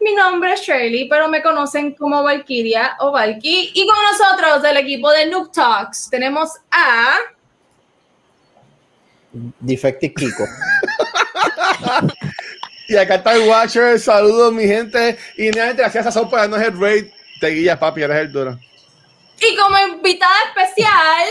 [0.00, 3.72] Mi nombre es Shirley, pero me conocen como Valkyria o Valky.
[3.74, 7.16] Y con nosotros del equipo de Noob Talks tenemos a...
[9.60, 10.44] Defective Kiko.
[12.88, 14.00] y acá está el Watcher.
[14.00, 15.18] Saludos, mi gente.
[15.36, 17.06] Y nuevamente, gracias a Son por darnos el raid.
[17.38, 18.58] Te guías, papi, eres el duro.
[19.38, 21.28] Y como invitada especial...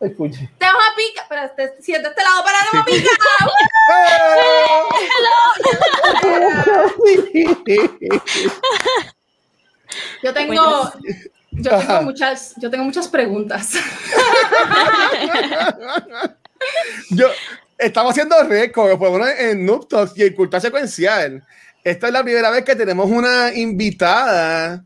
[0.00, 0.48] Escuche.
[0.58, 3.10] Tenemos a Pica, pero te, siente este lado para no Pica.
[10.22, 10.92] Yo tengo,
[11.50, 13.72] yo tengo muchas, yo tengo muchas preguntas.
[17.10, 17.28] yo
[17.76, 21.44] estamos haciendo récord, por bueno, en Noob Talks y en Cultura Secuencial.
[21.82, 24.84] Esta es la primera vez que tenemos una invitada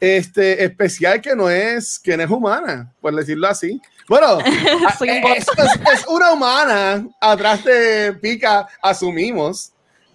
[0.00, 3.80] este, especial que no es, que no es humana, por decirlo así.
[4.10, 5.46] Bueno, es,
[5.94, 9.70] es, una humana atrás de Pica, asumimos.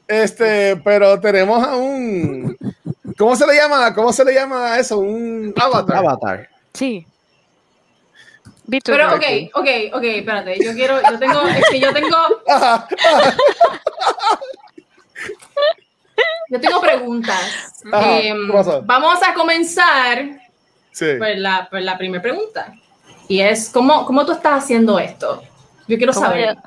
[0.06, 2.58] Este, pero tenemos a un.
[3.18, 3.94] ¿Cómo se le llama?
[3.96, 4.98] ¿Cómo se le llama eso?
[4.98, 5.96] Un avatar.
[5.96, 6.50] Avatar.
[6.74, 7.08] Sí.
[8.84, 9.24] Pero, ok,
[9.54, 10.62] ok, ok, espérate.
[10.62, 12.18] Yo quiero, yo tengo, es que yo tengo.
[16.50, 17.82] yo tengo preguntas.
[17.94, 18.34] Eh,
[18.84, 20.38] vamos a comenzar
[20.92, 21.14] sí.
[21.18, 22.76] por la, por la primera pregunta.
[23.28, 25.42] Y es, ¿cómo, ¿cómo tú estás haciendo esto?
[25.88, 26.58] Yo quiero saber.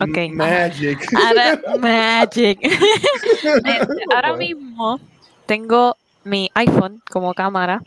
[0.00, 0.18] Ok.
[0.32, 1.12] Magic.
[1.26, 2.58] Ahora, magic.
[4.14, 5.00] Ahora mismo
[5.46, 7.82] tengo mi iPhone como cámara.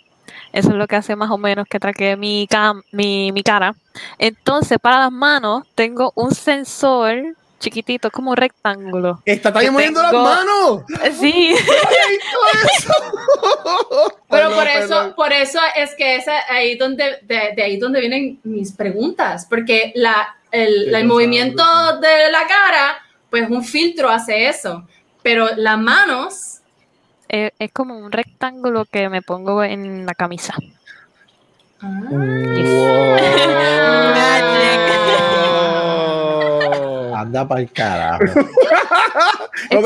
[0.54, 3.76] Eso es lo que hace más o menos que traque mi, cam mi, mi cara.
[4.18, 9.22] Entonces, para las manos, tengo un sensor chiquitito, como un rectángulo.
[9.26, 10.82] ¡Está también moviendo las manos!
[11.18, 11.56] Sí.
[14.30, 18.40] Pero por eso, por eso es que es ahí donde, de, de ahí donde vienen
[18.44, 21.64] mis preguntas, porque la, el, el movimiento
[22.02, 22.98] de la cara,
[23.30, 24.86] pues un filtro hace eso,
[25.24, 26.58] pero las manos...
[27.30, 30.54] Es, es como un rectángulo que me pongo en la camisa.
[31.82, 32.02] Ah.
[37.22, 38.24] Anda para el carajo.
[39.70, 39.84] Quiero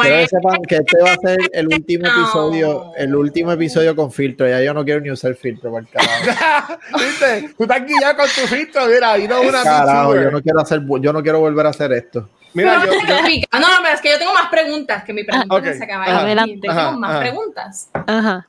[0.00, 4.48] que sepan que este va a ser el último episodio, el último episodio con filtro.
[4.48, 6.78] Ya yo no quiero ni usar filtro para el carajo.
[6.98, 7.54] ¿Viste?
[7.56, 10.82] Tú estás guiado con tu filtro, mira, ahí no una carajo, yo no quiero hacer,
[11.00, 12.28] yo no quiero volver a hacer esto.
[12.54, 12.98] Mira, yo, yo,
[13.52, 15.64] No, no, pero es que yo tengo más preguntas que mi pregunta Ok.
[15.64, 16.18] no se acaba Ajá.
[16.18, 16.24] ahí.
[16.24, 16.58] Adelante.
[16.62, 17.20] Tengo más ajá.
[17.20, 17.90] preguntas.
[17.92, 18.46] Ajá.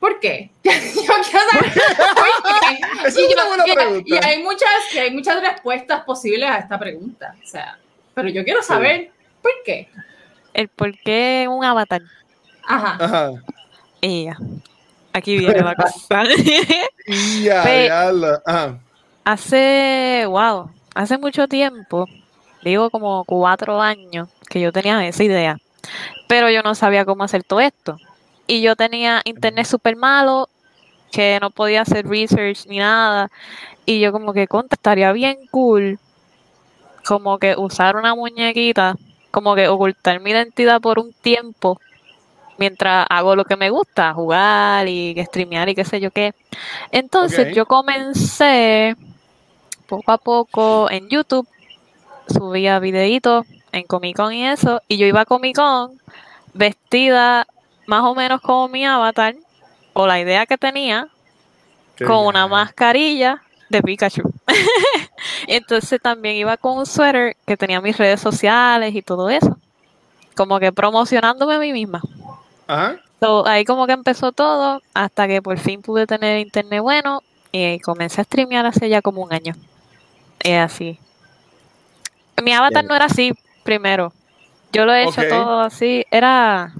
[0.00, 0.50] ¿Por qué?
[0.64, 1.72] Yo quiero saber
[2.14, 2.78] por qué.
[3.04, 4.04] Y es yo- una buena y- pregunta.
[4.06, 7.34] Y hay muchas, y hay muchas respuestas posibles a esta pregunta.
[7.42, 7.78] O sea,
[8.14, 9.10] pero yo quiero saber
[9.42, 9.88] por qué.
[10.54, 12.02] El por qué un avatar.
[12.64, 12.96] Ajá.
[13.00, 13.30] Ajá.
[14.00, 14.36] Ella.
[15.12, 16.24] Aquí viene la cosa.
[17.06, 18.78] Y ya, Pe- ya la- ajá.
[19.24, 22.06] hace, wow, hace mucho tiempo,
[22.62, 25.58] digo como cuatro años, que yo tenía esa idea,
[26.28, 27.96] pero yo no sabía cómo hacer todo esto.
[28.48, 30.48] Y yo tenía internet súper malo,
[31.12, 33.30] que no podía hacer research ni nada.
[33.86, 35.98] Y yo como que contra, estaría bien cool,
[37.06, 38.96] como que usar una muñequita,
[39.30, 41.80] como que ocultar mi identidad por un tiempo,
[42.58, 46.34] mientras hago lo que me gusta, jugar y streamear y qué sé yo qué.
[46.90, 48.96] Entonces yo comencé
[49.86, 51.46] poco a poco en YouTube,
[52.28, 55.98] subía videitos en Comic Con y eso, y yo iba a Comic Con
[56.52, 57.46] vestida
[57.88, 59.34] más o menos como mi avatar,
[59.94, 61.08] o la idea que tenía,
[61.96, 64.30] Qué con una mascarilla de Pikachu.
[65.48, 69.56] Entonces también iba con un suéter que tenía mis redes sociales y todo eso,
[70.36, 72.02] como que promocionándome a mí misma.
[72.66, 72.96] Ajá.
[73.20, 77.22] So, ahí como que empezó todo hasta que por fin pude tener internet bueno
[77.52, 79.54] y comencé a streamear hace ya como un año.
[80.40, 81.00] Es así.
[82.44, 82.88] Mi avatar Bien.
[82.88, 83.32] no era así
[83.64, 84.12] primero.
[84.72, 86.04] Yo lo he hecho todo así.
[86.10, 86.74] Era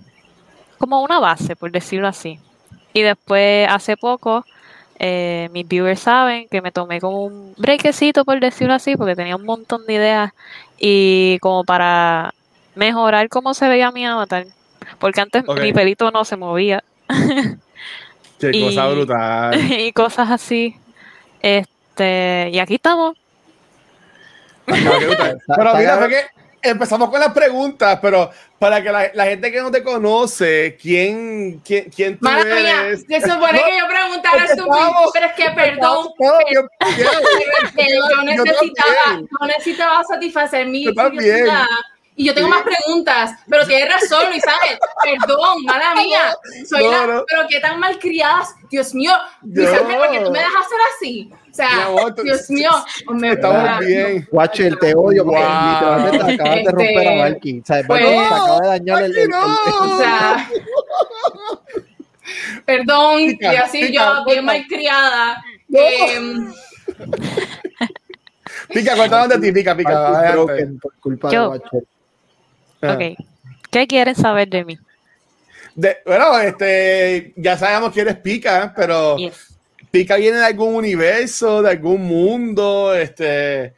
[0.79, 2.39] como una base, por decirlo así.
[2.93, 4.45] Y después, hace poco,
[4.99, 9.37] eh, mis viewers saben que me tomé como un brequecito, por decirlo así, porque tenía
[9.37, 10.33] un montón de ideas
[10.79, 12.33] y como para
[12.75, 14.47] mejorar cómo se veía mi avatar.
[14.99, 16.83] Porque antes mi pelito no se movía
[18.39, 19.61] Qué Y- cosa brutal.
[19.81, 20.77] y cosas así.
[21.43, 23.17] Este, y aquí estamos.
[24.67, 26.21] Pero mira, fue que
[26.63, 31.61] empezamos con las preguntas, pero para que la, la gente que no te conoce, ¿quién,
[31.65, 33.05] quién, quién tú Madre mía, eres?
[33.09, 36.09] se supone No, que yo preguntara porque su estamos- pero es que perdón,
[36.53, 36.97] yo- es
[37.73, 41.67] que yo yo necesitaba, yo necesitaba satisfacer mi curiosidad.
[42.21, 44.77] Y yo tengo más preguntas, pero tienes razón, Luisabel.
[45.05, 46.35] Perdón, mala mía.
[46.69, 47.25] Soy No, la, no.
[47.29, 48.57] pero qué tan mal criadas.
[48.69, 49.13] Dios mío,
[49.43, 51.31] Yo- Luisabel, ¿por qué tú me dejas ser así?
[51.33, 51.69] O sea,
[52.17, 52.71] tú- Dios mío.
[53.11, 54.29] me- Estamos mira, bien.
[54.33, 55.73] Watcher, te odio porque Wow.
[55.73, 57.61] literalmente te acabas de Este, romper a Valky.
[57.61, 59.57] O sea, pues- te acaba de dañar el, el- el- No.
[59.81, 60.51] O sea,
[62.65, 65.43] perdón, y así pica, yo, bien malcriada.
[65.69, 65.79] No.
[65.81, 66.53] Em,
[68.71, 70.33] Pica, cuéntanos de ti, pica, pica.
[70.33, 71.51] Broken por culpa de Yo.
[71.51, 71.85] Watcher.
[72.83, 72.95] Ajá.
[72.95, 73.03] Ok.
[73.71, 74.79] ¿Qué quieren saber de mí?
[75.75, 79.55] De- bueno, este, ya sabemos que eres pica, pero Yes.
[79.91, 83.75] pica viene de algún universo, de algún mundo, este.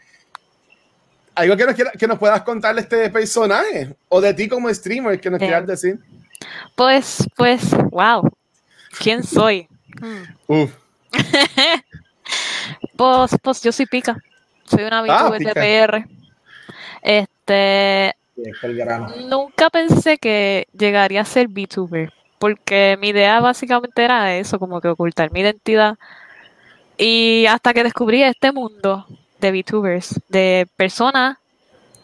[1.35, 5.21] Algo que nos, que nos puedas contar de este personaje o de ti como streamer
[5.21, 5.99] que nos quieras decir.
[6.75, 8.29] Pues, pues, wow.
[8.99, 9.67] ¿Quién soy?
[10.01, 10.23] Hmm.
[10.47, 10.71] Uf,
[12.97, 14.17] Pues, pues yo soy Pica.
[14.65, 15.61] Soy una Ah, VTuber de Pica.
[15.61, 16.05] PR.
[17.03, 18.15] Este,
[19.29, 24.89] Nunca pensé que llegaría a ser VTuber, porque mi idea básicamente era eso, como que
[24.89, 25.99] ocultar mi identidad.
[26.97, 29.07] Y hasta que descubrí este mundo
[29.41, 31.39] de VTubers, de personas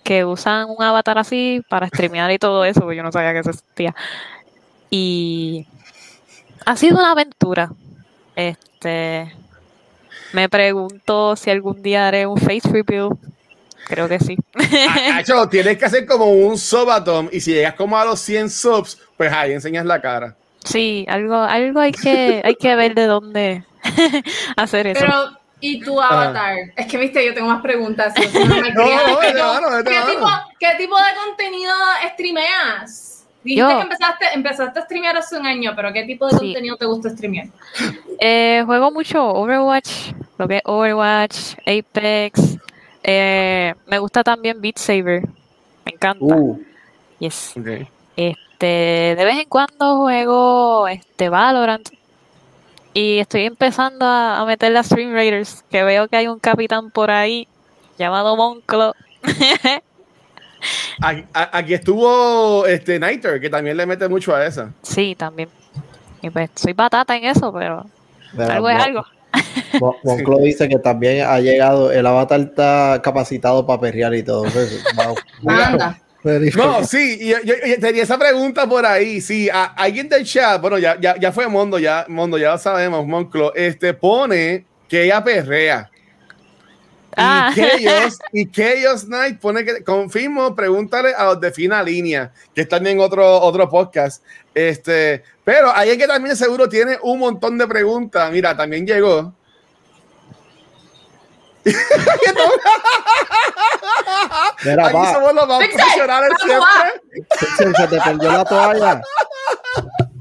[0.02, 3.40] que usan un avatar así para streamear y todo eso, porque yo no sabía que
[3.40, 3.94] eso existía.
[4.88, 5.66] Y
[6.64, 7.72] ha sido una aventura.
[8.36, 9.32] Este,
[10.32, 13.10] me pregunto si algún día haré un face reveal.
[13.88, 14.36] Creo que sí.
[14.88, 18.50] Ah, Acho, tienes que hacer como un subatom y si llegas como a los 100
[18.50, 20.34] subs, pues ahí enseñas la cara.
[20.64, 23.64] Sí, algo, algo hay que, hay que ver de dónde
[24.56, 25.00] hacer eso.
[25.00, 25.30] Pero,
[25.60, 26.56] ¿y tu avatar?
[26.76, 28.12] Es que, viste, yo tengo más preguntas.
[28.34, 28.44] No,
[28.74, 30.26] no, no, ¿qué, tipo,
[30.58, 31.72] ¿Qué tipo de contenido
[32.12, 33.24] streameas?
[33.44, 33.76] Dijiste Yo.
[33.76, 36.38] que empezaste, empezaste a streamear hace un año, pero ¿qué tipo de Sí.
[36.46, 37.46] contenido te gusta streamear?
[38.18, 42.58] Eh, juego mucho Overwatch, lo que es Overwatch, Apex.
[43.08, 45.22] Eh, me gusta también Beat Saber.
[45.84, 46.24] Me encanta.
[46.24, 46.60] Uh,
[47.18, 47.54] Yes.
[48.16, 48.66] Este,
[49.16, 51.88] de vez en cuando juego este Valorant.
[52.92, 56.90] Y estoy empezando a, a meterle a Stream Raiders, que veo que hay un capitán
[56.90, 57.46] por ahí
[57.98, 58.94] llamado Monclo.
[61.00, 64.72] Aquí, estuvo este Nighter, que también le mete mucho a esa.
[64.82, 65.48] sí, también.
[66.22, 67.86] Y pues soy batata en eso, pero
[68.38, 69.04] algo es algo.
[69.80, 74.44] Mon- Monclo dice que también ha llegado, el avatar está capacitado para perrear y todo.
[74.44, 75.14] Pues, wow.
[75.46, 75.98] Anda.
[76.56, 79.20] No, sí, y yo, yo- yo tenía esa pregunta por ahí.
[79.20, 82.58] Sí, a- alguien del chat, bueno, ya, ya, ya fue Mondo, ya, Mondo, ya lo
[82.58, 85.90] sabemos, Monclo, este pone que ella perrea.
[87.16, 87.50] Ah.
[87.54, 92.60] Y Chaos, y Chaos Knight pone que, confirmo, pregúntale a los de Fina Línea, que
[92.60, 94.22] están en otro, otro podcast.
[94.54, 98.30] Este, pero alguien que también seguro tiene un montón de preguntas.
[98.30, 99.32] Mira, también llegó.
[104.64, 106.66] Mira, Aquí pa, somos los más Pixel, profesionales siempre.
[107.56, 109.02] se, se te perdió la toalla.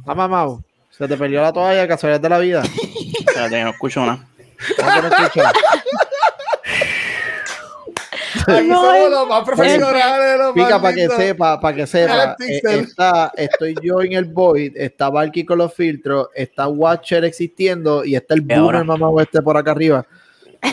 [0.08, 0.58] Ah, mamá,
[0.92, 2.64] se te perdió la toalla, casualidad de la vida.
[3.20, 4.26] Espérate, no escucho nada.
[4.78, 4.92] ¿Cómo
[5.34, 5.50] que no?
[8.48, 10.38] No, somos los más profesionales.
[10.38, 12.36] los Pica para que sepa, para que sepa.
[12.38, 12.80] Pixel.
[12.80, 18.04] eh, está, estoy yo en el Void, está Valky con los filtros, está Watcher existiendo
[18.06, 18.42] y está el.
[18.42, 20.06] Boomer mamá este por acá arriba,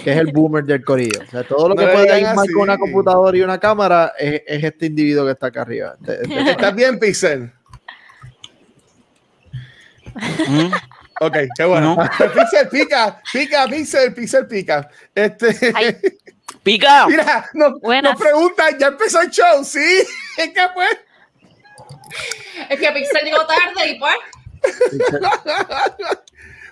[0.04, 1.20] que es el Boomer del corillo.
[1.26, 4.12] O sea, todo lo que No puede ir mal con una computadora y una cámara
[4.18, 5.94] es, es este individuo que está acá arriba.
[6.00, 7.52] Este- este- ¿Estás bien, Pixel?
[10.48, 10.72] Mm,
[11.20, 11.94] Ok, qué bueno.
[11.96, 12.02] No.
[12.34, 14.88] Pixel pica, pica, Pixel, Pixel pica.
[15.14, 15.96] Este, Ay.
[16.62, 17.06] ¡Pica!
[17.08, 19.64] mira, nos, nos preguntan, ¿ya empezó el show?
[19.64, 19.80] Sí,
[20.36, 20.90] es que pues.
[22.68, 24.14] Es que Pixel llegó tarde y pues.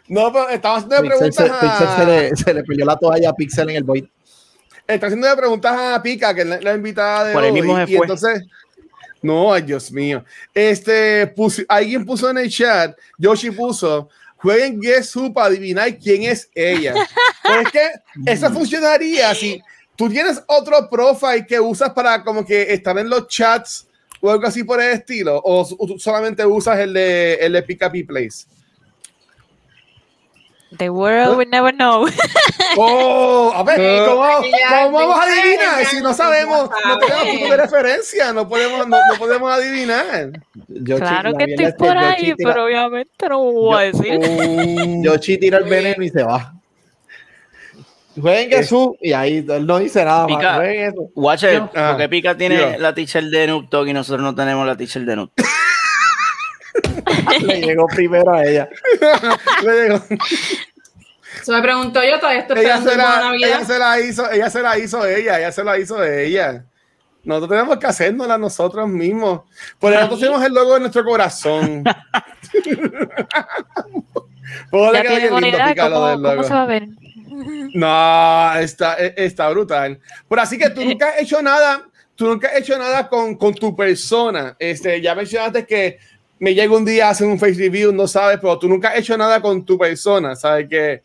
[0.09, 2.97] No, pero estamos haciendo Pixel, se, preguntas Pixel se a, le, se le perdió la
[2.97, 4.07] toalla a Pixel en el Void.
[4.89, 7.53] está haciendo de preguntas a Pica, que es la, la invitada de Por hoy.
[7.53, 8.43] mismo y entonces,
[9.23, 10.25] no, ay Dios mío.
[10.53, 11.33] Este,
[11.69, 16.95] alguien puso en el chat, Yoshi puso, jueguen Guess Who para adivinar quién es ella.
[17.43, 19.61] Pues es que eso funcionaría si
[20.01, 23.87] tú tienes otro profile que usas para como que estar en los chats
[24.23, 27.53] o algo así por el estilo, o, s- o tú solamente usas el de, el
[27.53, 28.47] de Pick Up y Place.
[30.79, 32.07] The world will never know.
[32.77, 34.21] Oh, a ver, ¿cómo,
[34.93, 35.85] vamos a adivinar?
[35.87, 40.31] Si no sabemos, no tenemos punto de referencia, no podemos, no, no podemos adivinar.
[40.85, 44.21] Claro la que estoy es por ahí, tira- pero obviamente no voy a decir.
[45.03, 46.55] Yoshi tira el veneno y se va.
[48.19, 50.37] Jueguen Jesús y ahí él no dice nada más.
[50.37, 50.65] Pica.
[50.71, 51.71] Eso.
[51.75, 51.91] Ajá.
[51.93, 52.79] porque Pica tiene Yo.
[52.79, 55.49] la teacher de Noob Talk y nosotros no tenemos la teacher de Noob Talk.
[57.43, 58.69] Le llegó primero a ella.
[59.65, 60.03] Le digo,
[61.43, 64.63] Se me preguntó yo, todavía estoy ella, se la, ella se la hizo, ella se
[64.63, 66.65] la hizo ella, ella se la hizo ella.
[67.23, 69.43] Nosotros tenemos que hacérnosla nosotros mismos.
[69.79, 71.85] Por eso nosotros tenemos el logo de nuestro corazón.
[74.71, 76.43] Cómo, del cómo logo.
[76.43, 76.89] se va a ver.
[77.75, 79.99] No, está, e- está brutal.
[80.29, 83.55] Pero así que tú nunca has hecho nada, tú nunca has hecho nada con, con
[83.55, 84.57] tu persona.
[84.59, 85.99] Este, ya mencionaste que
[86.39, 88.99] me llega un día a hacer un face review, no sabes, pero tú nunca has
[88.99, 90.69] hecho nada con tu persona, ¿sabes?
[90.69, 91.03] Que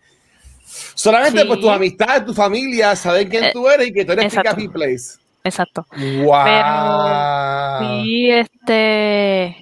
[0.94, 1.48] solamente Sí.
[1.48, 4.56] por tus amistades, tu familia, saben quién Eh, tú eres y que tú eres exacto.
[4.56, 5.18] Pika P Place.
[5.44, 5.86] Exacto.
[5.96, 8.04] Wow.
[8.04, 9.56] Sí, este,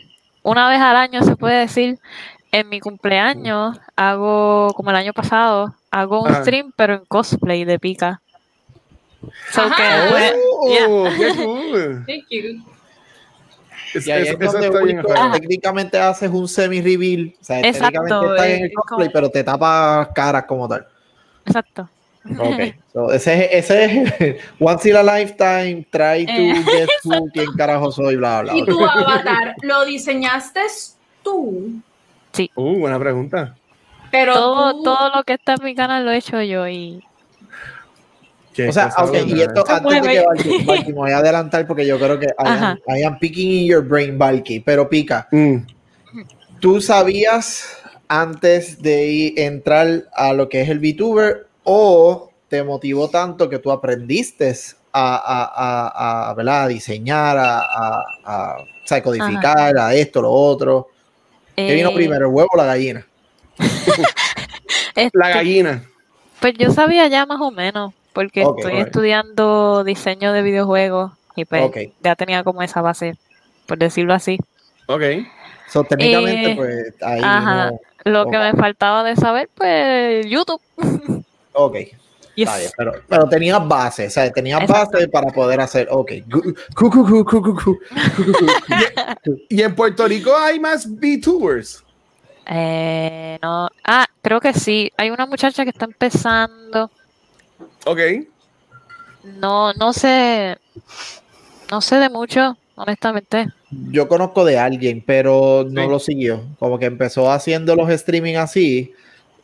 [0.44, 2.00] una vez al año se puede decir,
[2.54, 6.42] en mi cumpleaños hago, como el año pasado, hago un Ajá.
[6.44, 8.22] stream, pero en cosplay de pica.
[9.52, 9.76] So Ajá.
[9.76, 10.34] que, pues,
[10.70, 10.88] yeah.
[10.88, 12.04] Oh, qué cool.
[12.06, 12.64] Thank you.
[13.96, 15.32] Es- Y ahí eso- es donde único, raro.
[15.32, 17.34] técnicamente haces un semi-reveal.
[17.42, 20.68] O sea, Exacto, técnicamente estás en el es cosplay, como- pero te tapas caras como
[20.68, 20.88] tal.
[21.46, 21.90] Exacto.
[22.40, 22.76] Ok.
[22.94, 26.64] So, ese, es- ese es once in a lifetime, try to Eh.
[26.64, 28.72] guess who, quién carajo soy, bla, bla, ¿Y bla.
[28.72, 30.60] tu avatar lo diseñaste
[31.24, 31.82] tú?
[32.56, 33.56] Uh, buena pregunta.
[34.12, 37.04] Pero Todo, tú- todo lo que está en mi canal lo he hecho yo y
[38.68, 40.26] O sea, cosa ok, y esto antes de que.
[40.26, 42.78] Valky, Valky, me voy a adelantar porque yo creo que I am, Ajá.
[42.96, 45.28] I am picking in your brain, Valky, pero pica.
[45.32, 45.58] Mm.
[46.60, 53.10] ¿Tú sabías antes de ir- entrar a lo que es el VTuber o te motivó
[53.10, 54.54] tanto que tú aprendiste
[54.92, 57.60] a, a, a, a, a diseñar, a,
[58.24, 58.58] a,
[59.02, 60.90] codificar, a esto, lo otro?
[61.56, 63.06] ¿Qué vino eh, primero, el huevo o la gallina?
[64.96, 65.84] este, La gallina.
[66.40, 71.72] Pues yo sabía ya más o menos, porque estoy estudiando diseño de videojuegos y pues
[72.02, 73.16] ya tenía como esa base,
[73.66, 74.38] por decirlo así.
[74.88, 75.02] Ok.
[75.68, 77.72] So, técnicamente, Eh, pues ahí ajá.
[77.72, 80.62] no- Lo que me faltaba de saber, pues YouTube.
[81.54, 81.76] Ok.
[82.38, 86.12] Vale, pero, pero tenías base, o sea, tenías base para poder hacer, ok.
[89.50, 91.84] ¿Y en Puerto Rico hay más VTubers?
[92.46, 93.70] Eh, no.
[93.84, 94.92] Ah, creo que sí.
[94.98, 96.92] Hay una muchacha que está empezando.
[97.86, 98.00] Ok.
[99.24, 100.58] No, no sé.
[101.72, 103.48] No sé de mucho, honestamente.
[103.70, 105.90] Yo conozco de alguien, pero no sí.
[105.90, 106.44] lo siguió.
[106.60, 108.94] Como que empezó haciendo los streaming así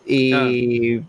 [0.05, 0.97] y.
[0.97, 0.99] Ah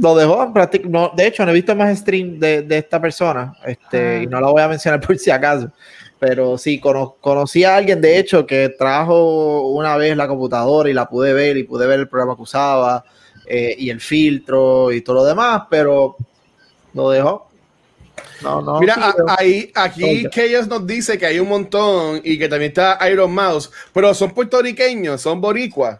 [0.00, 0.88] lo dejó en práctica.
[0.88, 4.22] No, de hecho, no he visto más stream de, de esta persona este, Ah.
[4.22, 5.70] y no la voy a mencionar por si acaso.
[6.18, 10.92] Pero sí, cono- conocí a alguien, de hecho, que trajo una vez la computadora y
[10.94, 13.04] la pude ver y pude ver el programa que usaba
[13.46, 16.16] eh, y el filtro y todo lo demás, pero
[16.94, 17.48] lo dejó.
[18.42, 18.80] No, no.
[18.80, 20.30] Mira, a- ahí, aquí Oiga.
[20.30, 24.30] Chaos nos dice que hay un montón y que también está Iron Mouse, pero son
[24.32, 25.98] puertorriqueños, son boricuas.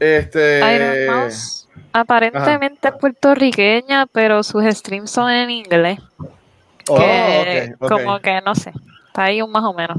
[0.00, 0.58] Este.
[0.74, 1.63] Iron Mouse
[1.94, 5.98] aparentemente es puertorriqueña, pero sus streams son en inglés.
[6.88, 8.72] Oh, que como que no sé.
[9.06, 9.96] Está ahí un más o menos.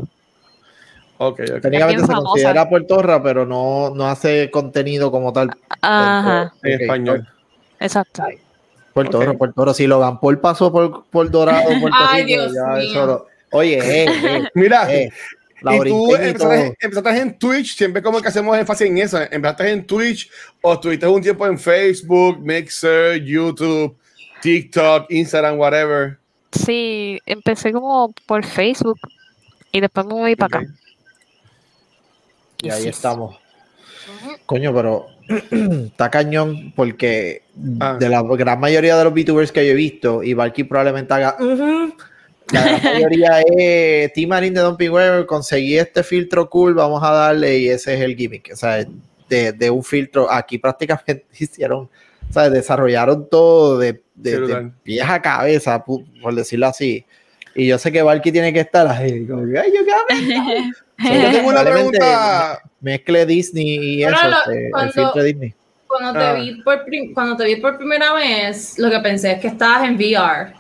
[1.18, 1.38] Ok.
[1.62, 2.28] Técnicamente se famosa.
[2.30, 5.50] considera puertorra, pero no, no hace contenido como tal.
[5.82, 7.28] Ajá, En español.
[7.80, 8.24] exacto.
[8.94, 9.34] Puertorra.
[9.34, 9.74] Puertorra.
[9.74, 12.90] Si Logan Paul pasó por, por Dorado, Puerto Ay, Rico, Dios ya mío.
[12.92, 15.10] eso lo- Oye, eh, eh, Mira, eh,
[15.66, 19.20] la y tú y empezaste, empezaste en Twitch, siempre como que hacemos énfasis en eso.
[19.22, 20.30] Empezaste en Twitch
[20.62, 23.98] o estuviste un tiempo en Facebook, Mixer, YouTube,
[24.42, 26.18] TikTok, Instagram, whatever.
[26.52, 29.00] Sí, empecé como por Facebook
[29.72, 30.68] y después me moví para acá.
[32.62, 32.90] Y ahí Sí.
[32.90, 33.38] estamos.
[34.46, 35.08] Coño, pero
[35.88, 37.42] está cañón porque
[37.80, 37.98] Ah.
[38.00, 41.38] de la gran mayoría de los VTubers que yo he visto, y Valky probablemente haga.
[42.52, 47.12] La gran mayoría es Team Marín de Dumping Weber, conseguí este filtro cool, vamos a
[47.12, 48.52] darle, y ese es el gimmick.
[48.54, 48.86] O sea,
[49.30, 51.90] de, de un filtro, aquí prácticamente hicieron,
[52.30, 56.04] o sea, desarrollaron todo de, de, de pies a cabeza, por
[56.36, 57.06] decirlo así.
[57.58, 60.64] Y yo sé que Valky tiene que estar ahí, como que, "Ay, yo qué
[61.24, 62.60] Yo tengo una pregunta.
[62.82, 63.66] mezcle Disney
[64.00, 65.54] y eso, lo- este, el cuando- filtro de Disney.
[65.88, 66.34] Cuando te, Ah.
[66.34, 66.84] vi por
[67.14, 70.54] cuando te vi por primera vez, lo que pensé es que estabas en VR.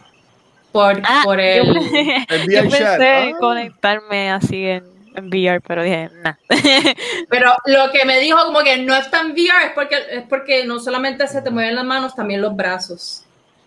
[0.75, 1.73] Por, Ah, por yo, el.
[2.49, 2.99] Yo VR pensé chat.
[3.01, 3.37] en Ah.
[3.39, 4.83] conectarme así en,
[5.15, 6.33] en VR, pero dije, nah.
[7.29, 10.65] Pero lo que me dijo como que no está en VR es porque, es porque
[10.65, 13.23] no solamente se te mueven las manos, también los brazos.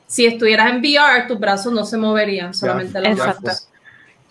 [0.07, 3.69] Si estuvieras en VR, tus brazos no se moverían, solamente los brazos.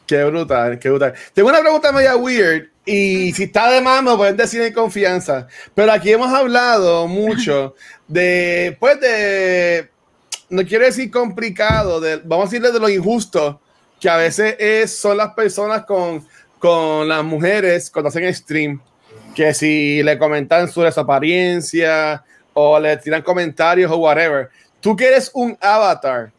[0.06, 1.14] Qué brutal, qué brutal.
[1.34, 5.48] Tengo una pregunta media weird y si está de más me pueden decir en confianza.
[5.74, 7.74] Pero aquí hemos hablado mucho
[8.08, 9.90] de, pues, de
[10.50, 13.60] no quiero decir complicado, de, vamos a decirle de lo injusto,
[14.00, 16.26] que a veces es, son las personas con,
[16.60, 18.80] con las mujeres cuando hacen stream,
[19.36, 22.24] que si le comentan sobre su apariencia
[22.54, 24.50] o le tiran comentarios o whatever.
[24.80, 26.32] Tú que eres un avatar,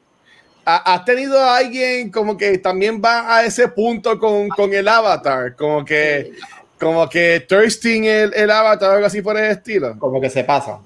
[0.65, 4.89] ¿ha- ¿has tenido a alguien como que también va a ese punto con, con el
[4.89, 5.55] avatar?
[5.57, 6.33] Como que,
[6.79, 9.99] como que thirsting el, el avatar o algo así por el estilo.
[9.99, 10.79] Como que se pasa.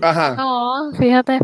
[0.00, 0.34] Ajá.
[0.36, 1.38] No, fíjate.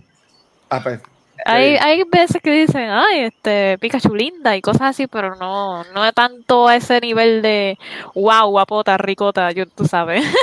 [0.69, 1.01] Ah, pues.
[1.49, 6.05] Hay, hay veces que dicen, ay, este, Pikachu linda y cosas así, pero no, no
[6.05, 7.79] es tanto a ese nivel de
[8.15, 10.25] wow, guapota, ricota, yo, tú sabes.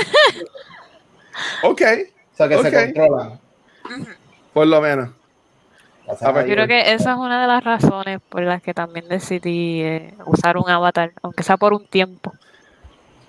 [1.64, 1.82] Ok,
[2.34, 3.40] O sea, que se controlan.
[4.54, 5.10] por lo menos.
[6.06, 10.14] Yo creo que esa es una de las razones por las que también decidí eh,
[10.26, 12.34] usar un avatar, aunque sea por un tiempo.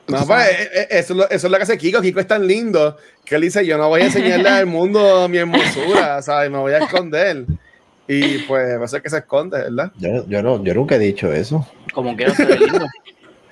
[0.06, 2.02] No, pues, eh, eh, eso, es lo- eso es lo que hace Kiko.
[2.02, 5.38] Kiko es tan lindo que él dice: Yo no voy a enseñarle al mundo mi
[5.38, 6.50] hermosura, ¿sabes?
[6.50, 7.46] Me voy a esconder.
[8.06, 9.90] Y pues, va a ser que se esconde, ¿verdad?
[9.96, 11.66] Yo, yo, no, yo nunca he dicho eso.
[11.92, 12.86] Como quiero ser lindo.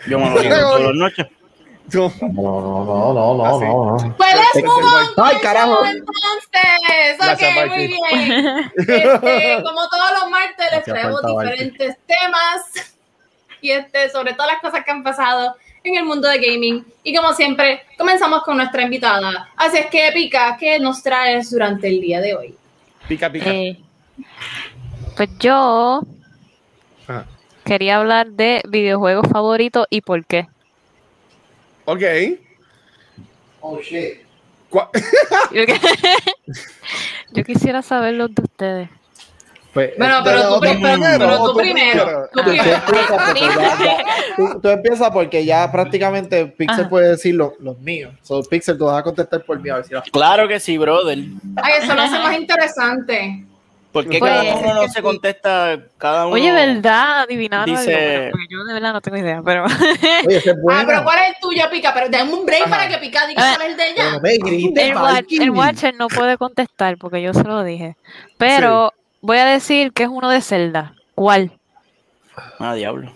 [0.09, 1.27] Yo me lo digo todas las noches.
[1.95, 3.65] No, no, no, no, no, Así.
[3.65, 3.97] no.
[4.09, 4.17] no.
[4.17, 4.85] Pues let's Este- move
[5.17, 5.85] on ¡Ay, carajo!
[5.85, 7.19] entonces.
[7.19, 8.73] Gracias, Ok, muy bien.
[8.77, 12.95] Este, como todos los martes les Gracias, traemos diferentes temas
[13.61, 16.85] y este, sobre todas las cosas que han pasado en el mundo de gaming.
[17.03, 19.51] Y como siempre, comenzamos con nuestra invitada.
[19.57, 22.55] Así es que, Pica, ¿qué nos traes durante el día de hoy?
[23.09, 23.51] Pica, pica.
[23.51, 23.79] Eh,
[25.17, 26.03] pues yo
[27.07, 27.27] Ajá.
[27.65, 30.49] quería hablar de videojuegos favoritos y por qué.
[31.85, 32.03] Ok.
[33.61, 34.19] Oh, shit.
[37.33, 38.89] Yo, quisiera saber los de ustedes.
[39.75, 42.29] Pues, Bueno, eh, pero tú, primero, pero tú primero.
[42.33, 42.73] Tú Tú primero.
[42.75, 44.05] empiezas porque ya- ya-
[44.37, 46.89] tú- tú empiezas porque ya prácticamente Pixel Ajá.
[46.91, 48.15] puede decir lo- los míos.
[48.23, 50.77] So, Pixel, tú vas a contestar por mí a ver si la- Claro que sí,
[50.77, 51.19] brother.
[51.57, 53.45] Ay, eso lo hace más interesante.
[53.93, 55.79] ¿Por qué Pues- cada uno no se contesta?
[55.99, 56.35] Cada uno.
[56.35, 57.21] Oye, ¿verdad?
[57.21, 58.09] Adivinaron Dice- algo.
[58.17, 59.65] Bueno, porque yo de verdad no tengo idea, pero
[60.27, 61.93] Oye, ese es Ah, pero ¿cuál es el tuyo, Pica?
[61.93, 62.71] Pero dame un break Ajá.
[62.71, 64.11] para que Pica diga cuál es el de ella.
[64.13, 65.43] no me grites, el, wa- Valky.
[65.43, 67.97] el Watcher no puede contestar porque yo se lo dije.
[68.39, 70.95] Pero voy a decir que es uno de Zelda.
[71.15, 71.53] ¿Cuál?
[72.59, 73.13] Ah, diablo.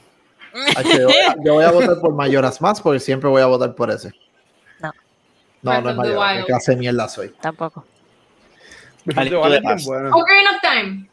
[0.55, 3.75] Yo, voy a- yo voy a votar por Mayoras más porque siempre voy a votar
[3.75, 4.13] por ese.
[4.81, 4.93] No.
[5.63, 6.31] No, no es Mayoras.
[6.35, 6.41] Wild.
[6.41, 7.29] ¿Qué clase de mierda soy?
[7.41, 7.85] Tampoco.
[9.15, 9.31] Vale,
[9.85, 10.11] bueno.
[10.17, 11.07] Ocarina of Time.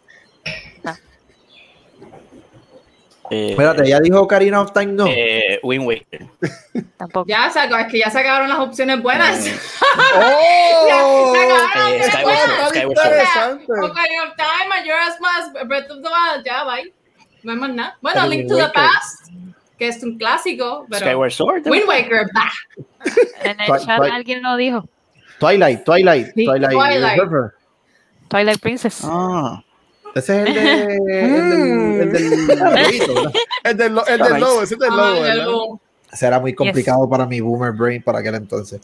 [3.29, 5.08] Eh, Espérate, ya dijo Karina of Time no.
[5.08, 6.27] eh, Wind Waker.
[6.97, 7.25] Tampoco.
[7.27, 9.47] Ya se acabó, es que ya se acabaron las opciones buenas.
[9.47, 9.58] Eh,
[10.15, 11.34] ¡Oh!
[11.39, 13.89] Ya, se acabaron Eh, las Skyward Sword, buenas.
[13.91, 16.93] Ocarina of Time, Majora's Mask, Breath of the Wild, ya, bye.
[17.43, 17.97] No hay más nada.
[18.01, 18.73] Bueno, Pero Link Wind to the.
[18.73, 19.27] Past,
[19.79, 21.67] que es un clásico, pero Skyward Sword.
[21.67, 22.51] Wind Waker, bah.
[23.43, 24.88] En el chat alguien lo dijo.
[25.39, 26.45] Twilight, Twilight, Sí.
[26.45, 27.21] Twilight, Twilight.
[28.34, 29.02] Twilight Princess.
[29.04, 29.63] Ah,
[30.15, 30.96] Ese es el, de,
[32.02, 33.34] el del, el del lobito, ¿verdad?
[33.63, 35.80] El del, lo- el del lobo, ese es del Ay, lobo,
[36.19, 38.82] era muy complicado para mi boomer brain para aquel entonces.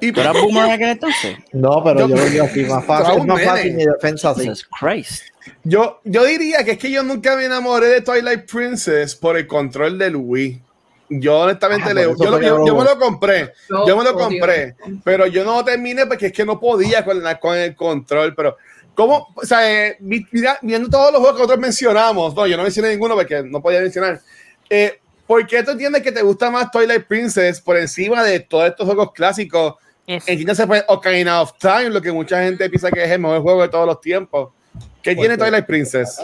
[0.00, 1.36] Y ¿Tú eras boomer en aquel entonces?
[1.52, 4.42] No, pero Yo- lo digo así, más fácil, es más fácil mi defensa así.
[4.42, 5.22] Jesus Christ.
[5.64, 9.48] yo, yo diría que es que yo nunca me enamoré de Twilight Princess por el
[9.48, 10.60] control del Wii.
[11.10, 14.04] Yo honestamente Ah, le, yo, que yo- yo lo- me lo compré, Yo yo me
[14.04, 14.18] lo odio.
[14.28, 18.34] compré, pero yo no terminé porque es que no podía con, la- con el control.
[18.34, 18.56] Pero,
[18.94, 19.28] ¿cómo?
[19.34, 22.90] O sea, eh, mira- viendo todos los juegos que nosotros mencionamos, no, yo no mencioné
[22.90, 24.20] ninguno porque no podía mencionar.
[24.70, 28.68] Eh, ¿Por qué tú entiendes que te gusta más Twilight Princess por encima de todos
[28.68, 29.74] estos juegos clásicos?
[30.06, 30.28] Yes.
[30.28, 33.62] Entiéndase pues Ocarina of Time, lo que mucha gente piensa que es el mejor juego
[33.62, 34.52] de todos los tiempos.
[35.02, 36.18] ¿Qué tiene Twilight Princess?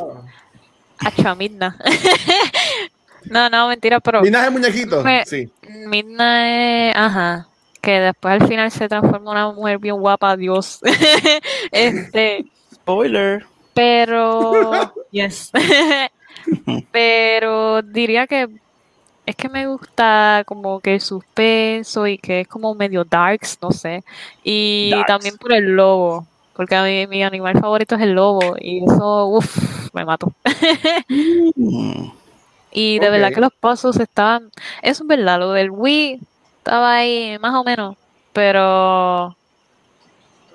[0.99, 1.79] Acho, a Midna.
[3.25, 5.03] no, no, mentira, pero ¿Minas el muñequito?
[5.03, 5.51] Me- Sí.
[5.87, 7.49] Midna es, ajá,
[7.81, 10.81] que después al final se transforma en una mujer bien guapa, Dios.
[11.73, 12.45] este,
[12.83, 13.45] Spoiler.
[13.75, 14.71] pero,
[15.11, 15.51] yes.
[16.93, 18.49] pero diría que
[19.27, 23.71] es que me gusta como que el suspenso y que es como medio darks, no
[23.71, 24.03] sé.
[24.43, 25.07] Y Darks.
[25.07, 29.27] también por el lobo, porque a mí mi animal favorito es el lobo y eso,
[29.27, 30.33] uff, me mato.
[31.57, 32.11] Mm.
[32.73, 34.51] Y de verdad que los pozos estaban.
[34.81, 36.21] Eso es verdad, lo del Wii
[36.59, 37.97] estaba ahí más o menos,
[38.33, 39.37] pero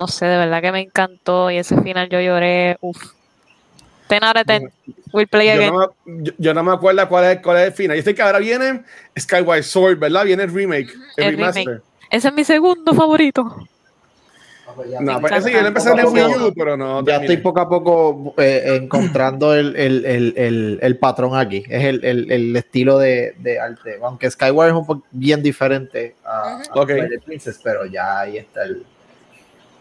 [0.00, 2.76] no sé, de verdad que me encantó y ese final yo lloré.
[2.80, 3.12] Uf.
[4.08, 4.70] Ten out of ten.
[5.12, 5.74] We'll play Yo again.
[5.74, 7.96] no, me, yo, yo no me acuerdo cuál es, cuál es el final.
[7.96, 8.82] Yo sé que ahora viene
[9.18, 10.24] Skyward Sword, ¿verdad?
[10.24, 11.66] Viene el remake, el, El remaster.
[11.66, 11.82] remake.
[12.10, 13.56] Ese es mi segundo favorito.
[15.00, 17.00] No, pues ese yo lo empecé en el Wii U, pero no.
[17.00, 17.24] Ya terminé.
[17.32, 21.64] estoy poco a poco eh, encontrando el, el, el, el, el patrón aquí.
[21.68, 23.98] Es el, el, el estilo de, de arte.
[24.02, 26.88] Aunque Skyward es un poco bien diferente a, a Ok.
[26.88, 28.84] Twilight Princess, pero ya ahí está el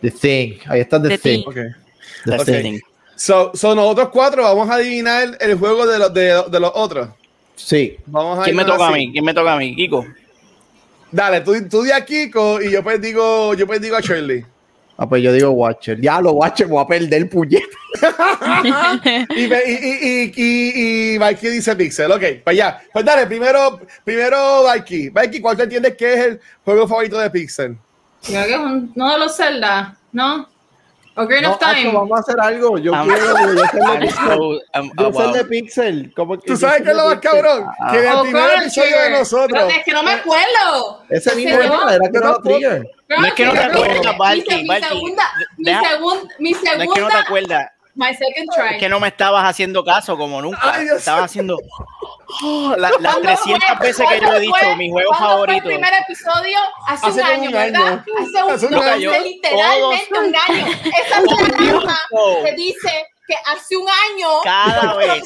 [0.01, 0.60] The Thing.
[0.67, 1.43] Ahí está The, The Thing.
[1.43, 1.47] Thing.
[1.47, 2.45] Ok.
[2.45, 2.62] The.
[2.62, 2.79] Thing.
[3.15, 7.10] So, so nosotros cuatro vamos a adivinar el juego de los, de, de los otros.
[7.55, 7.97] Sí.
[8.05, 9.12] Vamos a ¿Quién me toca a mí?
[9.12, 9.75] ¿Quién me toca a mí?
[9.75, 10.05] Kiko.
[11.12, 14.43] Dale, tú, tú di a Kiko y yo pues digo, yo pues digo a Shirley.
[14.97, 15.99] Ah, pues yo digo Watcher.
[15.99, 17.63] Ya, lo Watcher, voy a perder puñet.
[19.36, 22.12] Y, me- y, y, y, y, y Mikey dice Pixel.
[22.12, 22.81] Ok, pues ya.
[22.93, 25.12] Pues dale, primero, primero Mikey.
[25.12, 27.77] Mikey, ¿cuál te entiendes que es el juego favorito de Pixel?
[28.25, 30.47] Creo que es un- uno de los Zelda, ¿no?
[31.17, 31.79] Ocarina No, of Time.
[31.88, 32.77] Acho, vamos a hacer algo.
[32.77, 34.27] Yo I'm- quiero, yo sé de I'm Pixel.
[34.27, 35.31] so- I'm- Yo wow.
[35.33, 36.13] de Pixel.
[36.13, 37.65] ¿Cómo que- ¿Tú yo sabes qué es lo más cabrón?
[37.79, 37.91] Ah.
[37.93, 39.49] Que en el Oh, primer episodio de nosotros.
[39.53, 41.03] Pero es que no me acuerdo.
[41.09, 42.41] Ese ¿En mismo era, era Chrono tampoco.
[42.43, 42.89] Trigger.
[43.07, 45.23] No es que no te acuerdas, Valky, Mi- segunda,
[45.57, 47.71] mi Deja- segun- mi No es que no te segunda, acuerdas.
[47.95, 48.75] My second try.
[48.75, 50.60] Es que no me estabas haciendo caso como nunca.
[50.62, 51.58] Ay, Estabas haciendo
[52.43, 53.88] oh, la- las ¿Cuándo 300 fue?
[53.88, 54.75] veces que yo he ¿Cuándo dicho fue?
[54.75, 55.58] mi juego ¿Cuándo fue favorito.
[55.69, 56.58] el primer episodio?
[56.88, 57.88] Hace, Hace un año, un ¿verdad?
[57.88, 58.03] año.
[58.19, 59.12] Hace un, Hace un no, año.
[59.12, 60.67] hace literalmente un año.
[60.84, 65.23] Esa es la que dice que hace un año Cada vez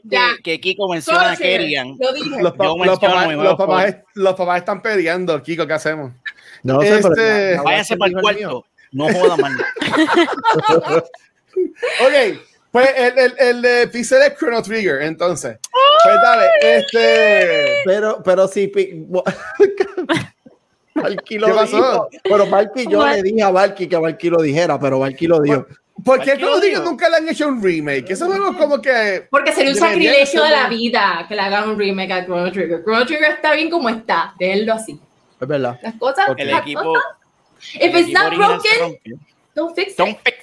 [0.00, 1.96] primer que Kiko menciona a Kerrigan.
[2.40, 6.12] Los, papás, están peleando, Kiko, ¿qué hacemos?
[6.62, 8.64] No sé, Este- váyase para el cuarto.
[8.92, 9.56] No joda, man.
[12.00, 12.40] Ok,
[12.74, 15.58] pues el, el, el de Pixel es Chrono Trigger, entonces.
[16.02, 17.68] Pues dale, este.
[17.84, 18.66] Pero, pero sí.
[18.66, 19.06] pi-
[20.96, 21.76] Valky lo ¿Qué pasó?
[21.76, 22.08] dijo.
[22.24, 25.66] Pero Valky, yo le dije a Valky que Valky lo dijera, pero Valky lo dijo.
[26.04, 28.16] ¿Por qué ¿Por qué Chrono lo Trigger nunca le han hecho un remake?
[28.16, 29.28] Juego es como que.
[29.30, 32.82] Porque sería un sacrilegio de la vida que le hagan un remake a Chrono Trigger.
[32.82, 34.98] Chrono Trigger está bien como está, déjenlo así.
[35.40, 35.78] Es verdad.
[35.80, 36.26] Las cosas.
[36.36, 36.82] El las equipo.
[36.82, 37.02] cosas-
[37.74, 39.16] If el it's equipo not broken, fix.
[39.54, 40.33] Don't fix it,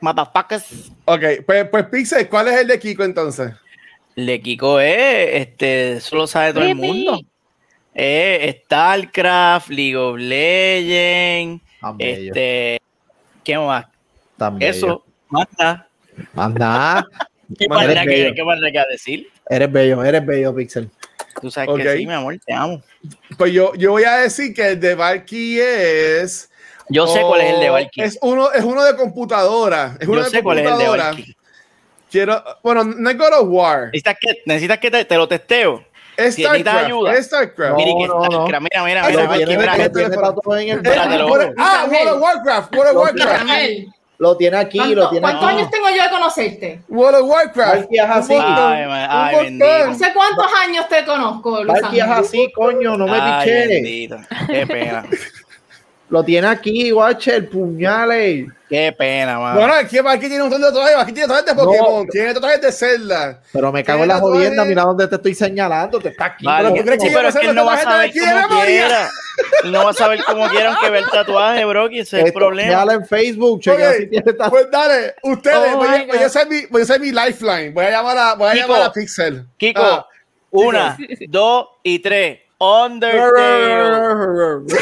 [0.00, 0.90] motherfuckers.
[1.04, 3.52] Ok, pues, pues Pixel, ¿cuál es el de Kiko entonces?
[4.14, 7.20] El de Kiko es, este, eso lo sabe todo el mundo.
[7.94, 11.62] Es StarCraft, League of Legends,
[11.98, 12.80] este,
[13.42, 13.86] ¿qué más?
[14.36, 14.70] tan bello.
[14.70, 15.88] Eso, manda.
[16.34, 17.06] Anda.
[17.58, 18.58] ¿Qué más le que, qué más
[18.90, 19.28] decir?
[19.48, 20.90] Eres bello, eres bello, Pixel.
[21.40, 21.78] Tú sabes Ok.
[21.78, 22.82] que sí, mi amor, te amo.
[23.36, 26.50] Pues yo, yo voy a decir que el de Valky es.
[26.88, 28.02] Yo sé cuál es el de oh, Valky.
[28.02, 29.96] Es uno, es uno de computadora.
[29.98, 31.04] Es uno Yo de sé cuál es el de computadora.
[31.10, 31.36] Valky.
[32.10, 32.44] Quiero.
[32.62, 33.86] Bueno, no es God of War.
[33.86, 35.84] ¿Necesitas que, necesitas que te, te lo testeo?
[36.16, 36.84] Es si StarCraft.
[36.86, 37.14] ayuda.
[37.14, 37.70] Es StarCraft.
[37.72, 38.24] No, Mira, no, no.
[38.24, 39.72] StarCraft, mira, mira, Ah, mira, mira,
[41.58, 42.74] ah, World of Warcraft.
[42.74, 43.50] World of Lo- Warcraft.
[44.18, 45.56] Lo tiene aquí, lo ¿cuánto- tiene ¿Cuántos aquí.
[45.58, 46.80] años tengo yo de conocerte?
[46.88, 47.86] World of Warcraft.
[47.90, 48.32] Es así.
[48.32, 49.66] Ay, man, ay, bendito.
[49.90, 54.16] ¿Hace cuántos años te conozco, Luis es así, coño, no me bendito.
[54.48, 55.04] Qué pena.
[56.08, 58.46] Lo tiene aquí, Watcher, puñales.
[58.68, 59.56] Qué pena, man.
[59.56, 60.96] Bueno, es que Valky tiene un montón de tatuajes.
[60.96, 62.06] Valky tiene tatuajes de Pokémon.
[62.06, 62.10] No.
[62.10, 63.40] Tiene tatuajes de Zelda.
[63.52, 66.44] Pero me cago en la jodienda, mira dónde te estoy señalando, te está aquí.
[66.44, 68.64] Vale, ¿tú crees que pero es que él no va a saber aquí memoria?
[68.64, 69.08] quiera.
[69.64, 72.26] Él no va a saber cómo quieran que ve el tatuaje, bro, que ese es
[72.26, 72.68] el problema.
[72.70, 74.50] Véala en Facebook, chequea Ok, si tiene tatuaje.
[74.50, 77.70] Pues dale, ustedes, Oh voy, a, voy a hacer mi, voy a hacer mi lifeline.
[77.70, 79.46] Voy a llamar a, voy a, Kiko, llamar a Pixel.
[79.56, 80.06] Kiko, Ah,
[80.50, 80.96] una,
[81.28, 82.40] dos y tres.
[82.58, 84.64] Undertale.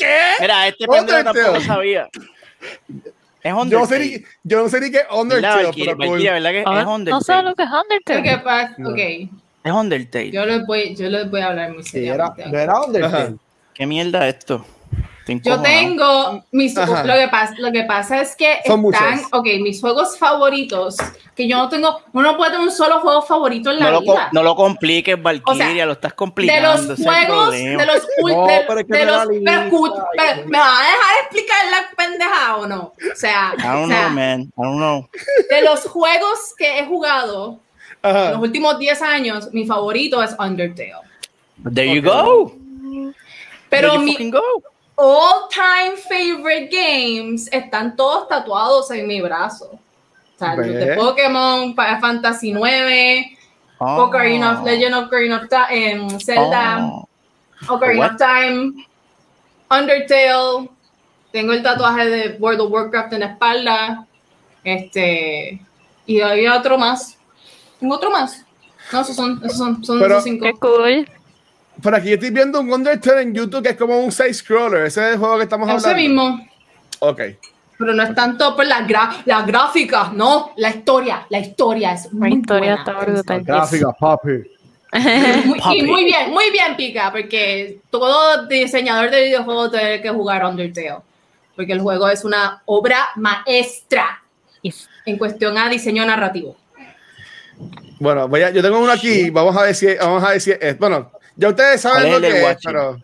[0.00, 0.16] ¿Qué?
[0.40, 1.42] Mira, este pendejo Undertale.
[1.44, 2.08] tampoco sabía.
[3.42, 4.04] Es Yo no, sé Undertale.
[4.06, 5.84] ni, yo no sé ni qué ¿Verdad, Undertale, Valkyria?
[5.84, 6.08] pero cool.
[6.08, 7.54] Valkyria, ¿verdad que Ah, es no sé lo Undertale?
[7.56, 8.22] que es Undertale.
[8.22, 8.90] que pasa, No.
[8.90, 8.98] ok,
[9.64, 10.30] Es Undertale.
[10.30, 12.50] yo les voy, yo les voy a hablar muy Sí, era, seriamente.
[12.50, 13.16] no era Undertale.
[13.24, 13.32] Ajá.
[13.74, 14.66] ¿Qué mierda es esto?
[15.44, 17.04] Yo tengo mis Ajá.
[17.04, 19.28] lo que pasa, lo que pasa es que Son están, muchos.
[19.32, 20.96] ok, mis juegos favoritos,
[21.36, 23.90] que yo no tengo, uno no puede tener un solo juego favorito en la No
[24.00, 24.28] lo, co- vida.
[24.32, 26.72] no lo compliques, Valkyria, O sea, lo estás de complicando.
[26.72, 30.06] los es el juegos, de los No, de, pero es que de me los, pero,
[30.16, 30.46] pero.
[30.48, 32.78] ¿me van a dejar explicar la pendeja o no?
[33.12, 34.40] O sea, I don't o sea, know, man.
[34.42, 35.08] I don't know.
[35.48, 37.60] de los juegos que he jugado
[38.02, 40.94] en los últimos 10 años, mi favorito es Undertale.
[41.72, 42.52] There you go.
[43.68, 44.40] Pero There you mi go.
[45.02, 49.70] All time favorite games están todos tatuados en mi brazo.
[49.72, 50.94] O sea, los de.
[50.96, 53.36] Pokémon, Final Fantasy 9,
[53.82, 54.02] Oh.
[54.04, 57.08] Ocarina of Legend of Ocarina of Time, em, Zelda, Oh.
[57.68, 58.10] Ocarina What?
[58.12, 58.86] of Time,
[59.70, 60.68] Undertale.
[61.32, 64.06] Tengo el tatuaje de World of Warcraft en la espalda.
[64.64, 65.60] Este.
[66.06, 67.16] Y había otro más.
[67.78, 68.44] Tengo otro más.
[68.92, 70.44] No, esos son, esos son, son Pero- esos cinco.
[70.44, 71.08] Qué cool.
[71.82, 74.86] Por aquí estoy viendo un Undertale en YouTube que es como un side scroller.
[74.86, 75.96] Ese es el juego que estamos Ese hablando.
[75.96, 76.48] mismo.
[77.00, 77.20] Ok.
[77.78, 82.12] Pero no es tanto por las gra las gráficas, no, la historia, la historia es
[82.12, 82.92] muy historia buena.
[82.92, 83.42] está brutal.
[83.42, 84.30] Gráfica, papi.
[85.46, 90.44] Muy- y muy bien, muy bien, Pica, porque todo diseñador de videojuegos tiene que jugar
[90.44, 90.96] Undertale,
[91.56, 94.20] porque el juego es una obra maestra
[94.62, 94.88] Yes.
[95.06, 96.56] en cuestión a diseño narrativo.
[97.98, 99.30] Bueno, voy a- yo tengo uno aquí.
[99.30, 100.78] Vamos a ver si, vamos a ver si es.
[100.78, 101.10] Bueno,
[101.40, 102.72] ya ustedes ¿Cuál saben lo que es, Watcher?
[102.72, 102.98] pero.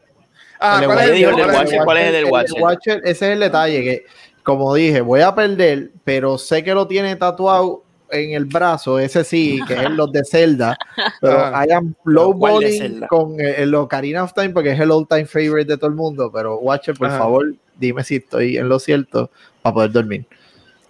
[0.60, 2.62] Ah, El de ¿cuál es el- Watcher, ¿cuál es el del Watcher?
[2.62, 4.04] Watcher, Ese es el detalle que,
[4.42, 9.24] como dije, voy a perder, pero sé que lo tiene tatuado en el brazo, ese
[9.24, 10.76] sí, que es los de Zelda,
[11.20, 11.50] pero Ah.
[11.50, 13.06] ¿Cuál de lowballing Zelda?
[13.08, 15.96] con el, el Ocarina of Time porque es el all time favorite de todo el
[15.96, 17.18] mundo, pero Watcher, por Ajá.
[17.18, 19.30] favor, dime si estoy en lo cierto
[19.62, 20.24] para poder dormir.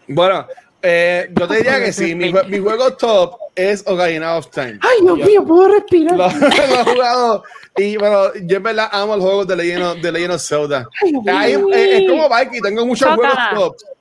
[0.09, 0.47] Bueno,
[0.83, 2.15] eh, yo te diría que sí.
[2.15, 4.79] Mi, mi juego top es Ocarina of Time.
[4.83, 6.17] Ay, Dios mío, puedo respirar.
[6.17, 7.43] Lo, lo he jugado.
[7.77, 10.89] Y bueno, yo en verdad amo los juegos de Legend of, de Legend of Zelda.
[11.27, 13.51] Hay- eh, es como Mikey, tengo muchos Chócala.
[13.51, 13.97] juegos top.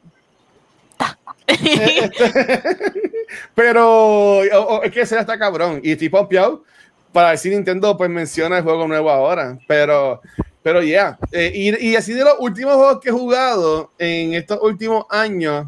[3.56, 5.80] Pero o- o- es que Zelda está cabrón.
[5.84, 6.63] Y estoy pompeado
[7.12, 9.58] para si Nintendo pues menciona el juego nuevo ahora.
[9.68, 10.22] Pero,
[10.63, 11.18] pero ya.
[11.32, 15.68] Eh, y, y así de los últimos juegos que he jugado en estos últimos años.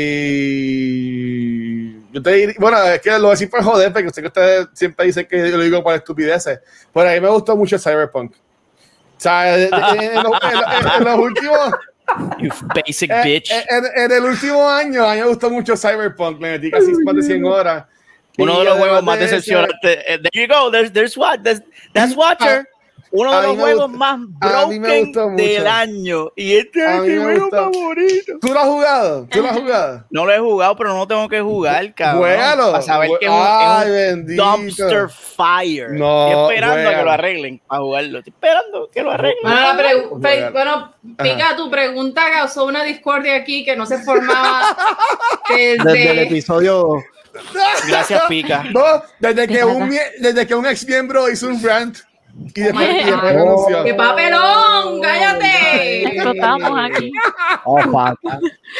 [2.11, 4.27] yo te diría- bueno, es que lo voy a decir por joder, porque sé que
[4.27, 6.59] ustedes siempre dicen que yo lo digo por estupideces.
[6.93, 8.33] Pero a mí me gustó mucho Cyberpunk.
[8.33, 11.59] O sea, en, en- en los- en- en los últimos.
[12.39, 13.51] You basic bitch.
[13.51, 16.39] En, en el último año, a mí me gustó mucho Cyberpunk.
[16.39, 17.85] Me metí casi más de 100 horas.
[18.39, 19.97] Uno de los juegos más decepcionantes.
[20.07, 20.71] eh, There you go.
[20.71, 21.41] There's, there's what.
[21.43, 21.61] There's,
[21.93, 22.67] that's Watcher.
[23.11, 26.31] Uno de los juegos gustó- más broken del año.
[26.35, 28.33] Y este es mi juego favorito.
[28.39, 29.27] ¿Tú lo has jugado?
[29.31, 30.05] ¿Tú lo has jugado?
[30.11, 32.21] No lo he jugado, pero no tengo que jugar, cabrón.
[32.23, 32.71] Juégalo.
[32.71, 34.43] Para saber que es Ay, un, es bendito.
[34.53, 35.89] un dumpster fire.
[35.91, 38.17] No, Estoy esperando a que lo arreglen para jugarlo.
[38.19, 39.37] Estoy esperando que lo arreglen.
[39.43, 40.51] Bueno, Bueno.
[40.51, 44.77] bueno, Pica, tu pregunta causó una discordia aquí que no se formaba
[45.49, 47.03] Desde el episodio.
[47.87, 48.63] Gracias, Pica.
[48.71, 48.83] No,
[49.19, 51.97] desde que, un, desde que un ex miembro hizo un rant
[52.55, 53.77] y después, y después.
[53.85, 55.01] ¡Qué papelón!
[55.01, 56.03] ¡Cállate!
[56.17, 57.11] Esto estamos aquí.
[57.65, 57.77] Oh.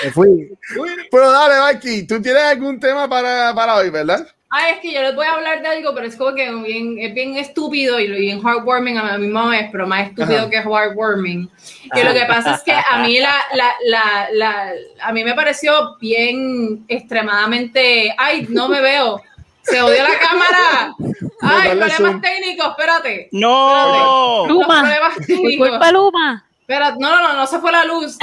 [0.04, 0.50] Me fui.
[1.12, 4.28] Pero dale, Mikey, tú tienes algún tema para, para hoy, ¿verdad?
[4.52, 6.98] Ah, es que yo les voy a hablar de algo, pero es como que bien,
[7.00, 10.50] es bien estúpido y bien heartwarming a la misma vez, pero más estúpido Ajá.
[10.50, 11.48] que heartwarming.
[11.94, 14.72] Que lo que pasa es que a mí la, la, la, la-
[15.04, 19.22] a mí me pareció bien extremadamente, ay, no me veo,
[19.70, 20.96] se odió la cámara,
[21.42, 22.22] ay, problemas zoom.
[22.22, 23.30] técnicos, espérate.
[23.32, 24.46] No.
[24.48, 24.80] Los Luma.
[24.82, 25.70] problemas Por técnicos.
[25.70, 26.46] culpa Luma.
[26.62, 28.18] Espera, no, no, no, no se fue la luz.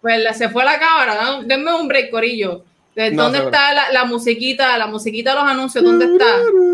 [0.00, 1.14] Pues se fue la cámara.
[1.22, 1.42] ¿no?
[1.44, 2.64] Denme un break, corillo.
[2.94, 4.76] ¿De No, ¿Dónde está la, la musiquita?
[4.76, 6.26] La musiquita de los anuncios, ¿dónde está?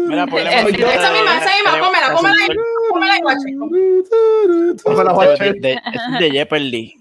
[0.08, 1.80] Mira, ponle Eh, esa misma, esa misma, de-
[2.16, 2.56] pómela ahí,
[2.90, 3.44] pómela ahí, guache.
[5.60, 5.78] De-
[6.20, 6.94] de- Jeopardy.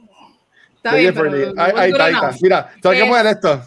[0.77, 1.39] Está bien, Jeopardy.
[1.55, 2.31] pero Ahí, está, ahí está.
[2.41, 3.61] Mira, tengo que Eh, poner esto.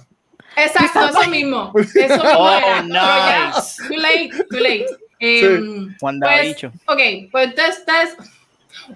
[0.57, 1.73] Exacto, eso mismo.
[1.95, 2.83] Eso mismo Oh, era.
[2.83, 3.83] Pero ya, nice.
[3.89, 4.87] too late, too late.
[5.21, 6.73] Em, Wanda pues, bicho.
[6.87, 6.99] ok,
[7.31, 8.17] pues entonces ustedes,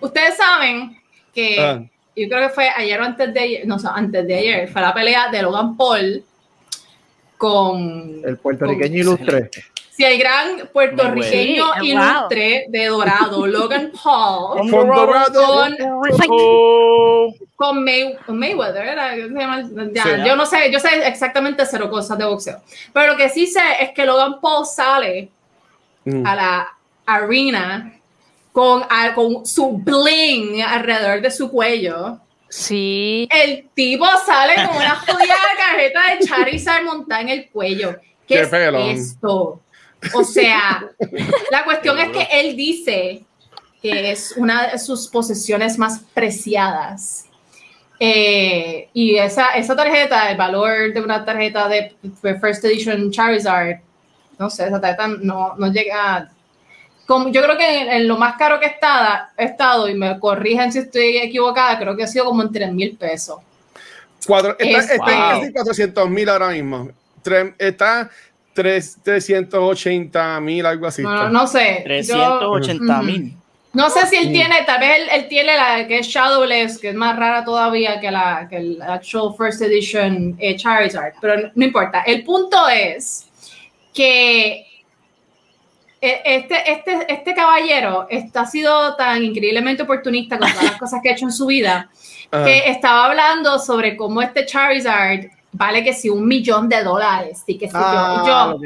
[0.01, 0.99] ustedes saben
[1.35, 1.83] que Ah.
[2.17, 4.69] yo creo que fue ayer o antes de ayer, no, o sea, antes de ayer,
[4.69, 6.25] fue la pelea de Logan Paul
[7.37, 9.51] con El puertorriqueño ilustre.
[9.91, 15.67] si el gran puertorriqueño Sí, ilustre de Dorado, Logan Paul, Con Dorado.
[16.27, 19.63] con, con May- con Mayweather, era, ¿cómo se llama?
[19.93, 20.11] Ya, Sí.
[20.27, 22.61] yo no sé, yo sé exactamente cero cosas de boxeo,
[22.93, 25.29] pero lo que sí sé es que Logan Paul sale
[26.05, 26.27] Mm.
[26.27, 26.69] a la
[27.07, 27.93] arena
[28.53, 32.19] con, a- con su bling alrededor de su cuello.
[32.49, 33.27] Sí.
[33.31, 37.97] El tipo sale con una jodida carreta de Charizard montada en el cuello.
[38.29, 38.83] ¿Qué, Qué es pelón.
[38.91, 39.61] esto?
[40.13, 40.85] O sea,
[41.51, 43.25] la cuestión es que él dice
[43.83, 47.27] que es una de sus posesiones más preciadas.
[48.01, 51.95] Eh, y esa, esa tarjeta, el valor de una tarjeta de
[52.41, 53.81] First Edition Charizard,
[54.39, 56.31] no sé, esa tarjeta no, no llega.
[57.07, 60.19] Como, yo creo que en, en lo más caro que está, he estado, y me
[60.19, 63.39] corrigen si estoy equivocada, creo que ha sido como en 3 mil pesos.
[64.27, 65.41] Cuatro, está, Es- está en Wow.
[65.41, 66.89] casi 400 mil ahora mismo.
[67.23, 68.11] Tre- está
[68.55, 71.03] tres- 380 mil, algo así.
[71.03, 71.83] No, no sé.
[72.07, 73.37] Yo- 380 mil.
[73.75, 76.91] No sé si él tiene, tal vez él, él tiene la que es Shadowless, que
[76.91, 81.51] es más rara todavía que la que el actual First Edition eh, Charizard, pero no,
[81.55, 82.03] no importa.
[82.07, 83.27] El punto es
[83.93, 84.67] que
[86.01, 91.01] e- este, este, este caballero está, ha sido tan increíblemente oportunista con todas las cosas
[91.03, 91.89] que ha hecho en su vida,
[92.45, 97.57] que estaba hablando sobre cómo este Charizard vale que si un millón de dólares y
[97.57, 98.59] que si yo- Ah, yo.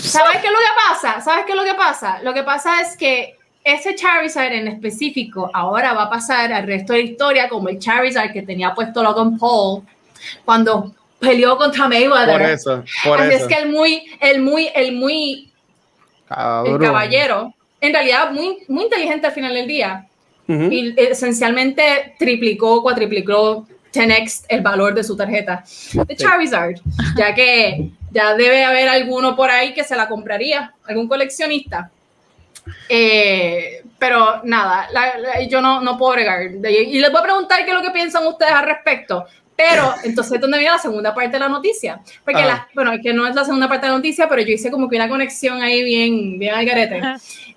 [0.00, 1.20] ¿Sabes qué es lo que pasa?
[1.20, 2.20] ¿Sabes qué es lo que pasa?
[2.22, 6.92] Lo que pasa es que ese Charizard en específico ahora va a pasar al resto
[6.92, 9.82] de la historia como el Charizard que tenía puesto Logan Paul
[10.44, 12.38] cuando peleó contra Mayweather.
[12.38, 13.46] Por eso, por Así eso.
[13.46, 15.50] es que el muy, el muy, el muy,
[16.66, 20.06] el caballero, en realidad muy, muy inteligente al final del día
[20.46, 25.64] y esencialmente triplicó, cuatriplicó 10x el valor de su tarjeta
[26.06, 26.74] de Charizard,
[27.16, 31.90] ya que ya debe haber alguno por ahí que se la compraría, algún coleccionista.
[32.88, 36.42] Eh, pero nada, la- la- yo no, no puedo bregar.
[36.42, 39.24] Y les voy a preguntar qué es lo que piensan ustedes al respecto.
[39.56, 42.00] Pero entonces, ¿dónde viene la segunda parte de la noticia?
[42.24, 42.46] Porque, Ah.
[42.46, 44.70] la- bueno, es que no es la segunda parte de la noticia, pero yo hice
[44.70, 47.00] como que una conexión ahí bien, bien al garete.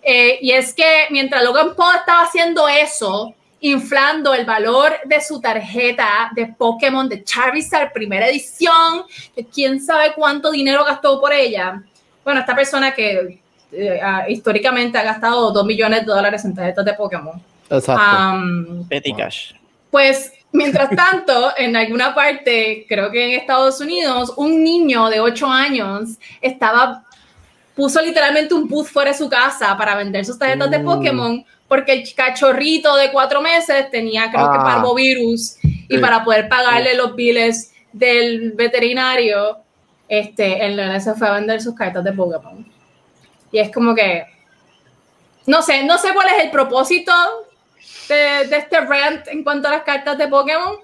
[0.03, 5.41] Eh, y es que mientras Logan Paul estaba haciendo eso, inflando el valor de su
[5.41, 9.03] tarjeta de Pokémon de Charizard primera edición,
[9.35, 11.81] que quién sabe cuánto dinero gastó por ella.
[12.23, 13.39] Bueno, esta persona que
[13.71, 13.99] eh,
[14.29, 17.41] históricamente ha gastado 2 millones de dólares en tarjetas de Pokémon.
[17.69, 18.01] Exacto.
[18.01, 19.51] Am, Petty Cash.
[19.91, 25.47] pues, mientras tanto, en alguna parte, creo que en Estados Unidos, un niño de 8
[25.47, 27.03] años estaba,
[27.75, 30.85] puso literalmente un booth fuera de su casa para vender sus tarjetas de Uh.
[30.85, 34.63] Pokémon, porque el cachorrito de 4 meses tenía, creo que, Ah.
[34.63, 35.97] parvovirus, y Sí.
[35.99, 39.57] para poder pagarle los biles del veterinario,
[40.07, 42.65] este, el nene se fue a vender sus cartas de Pokémon.
[43.51, 44.25] Y es como que,
[45.45, 47.11] no sé, no sé cuál es el propósito
[48.09, 50.75] de, de este rant en cuanto a las cartas de Pokémon,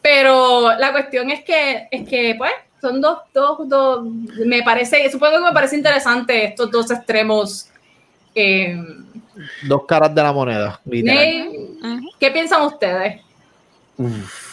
[0.00, 4.04] pero la cuestión es que, es que pues, son dos, dos, dos,
[4.46, 7.68] me parece, supongo que me parece interesante estos dos extremos.
[8.34, 8.76] Eh,
[9.66, 10.80] Dos caras de la moneda.
[10.84, 11.50] literal.
[12.18, 13.20] ¿Qué piensan ustedes?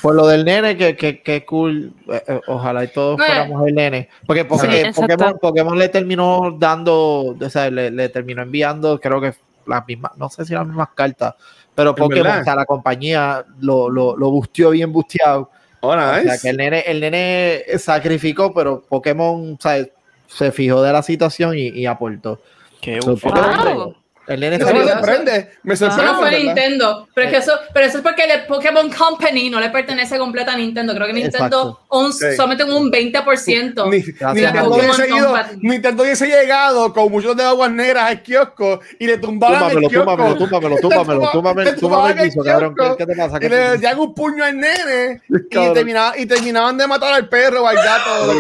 [0.01, 1.93] Por lo del nene, que, que, que cool.
[2.11, 4.09] eh, eh, ojalá y todos fuéramos el nene.
[4.25, 5.01] Porque, porque Sí.
[5.01, 9.33] Pokémon, Pokémon le terminó dando, o sea, le, le terminó enviando, creo que
[9.67, 11.35] las mismas, no sé si las mismas cartas,
[11.75, 15.49] pero ¿En Pokémon, o sea, la compañía lo, lo, lo busteó bien busteado.
[15.81, 16.39] Oh, O sea, nice.
[16.41, 19.85] que el nene, el nene sacrificó, pero Pokémon, o sea,
[20.27, 22.39] se fijó de la situación y, y aportó.
[22.81, 23.95] Qué So, Wow.
[24.27, 25.51] El nene Eso me Eso- sorprende.
[25.63, 26.11] Me Eso sorprende.
[26.11, 26.43] no fue ¿verdad?
[26.45, 30.17] Nintendo, pero, es que eso, pero eso es porque el Pokémon Company no le pertenece
[30.17, 30.93] completa a Nintendo.
[30.95, 31.79] Creo que Nintendo
[32.11, 32.35] Sí.
[32.35, 33.85] solamente un 20%.
[33.89, 35.59] Ni- Gracias Nintendo, hubiese ido- Company.
[35.61, 39.89] Nintendo hubiese llegado con muchos de aguas negras al kiosco y le tumbaban Túmbamelo, el
[39.89, 40.05] kiosco.
[43.35, 45.73] Y ¿Qué le daban un puño al nene y, Cabrón.
[45.73, 48.09] terminaba- y terminaban de matar al perro o al gato.
[48.25, 48.33] Oh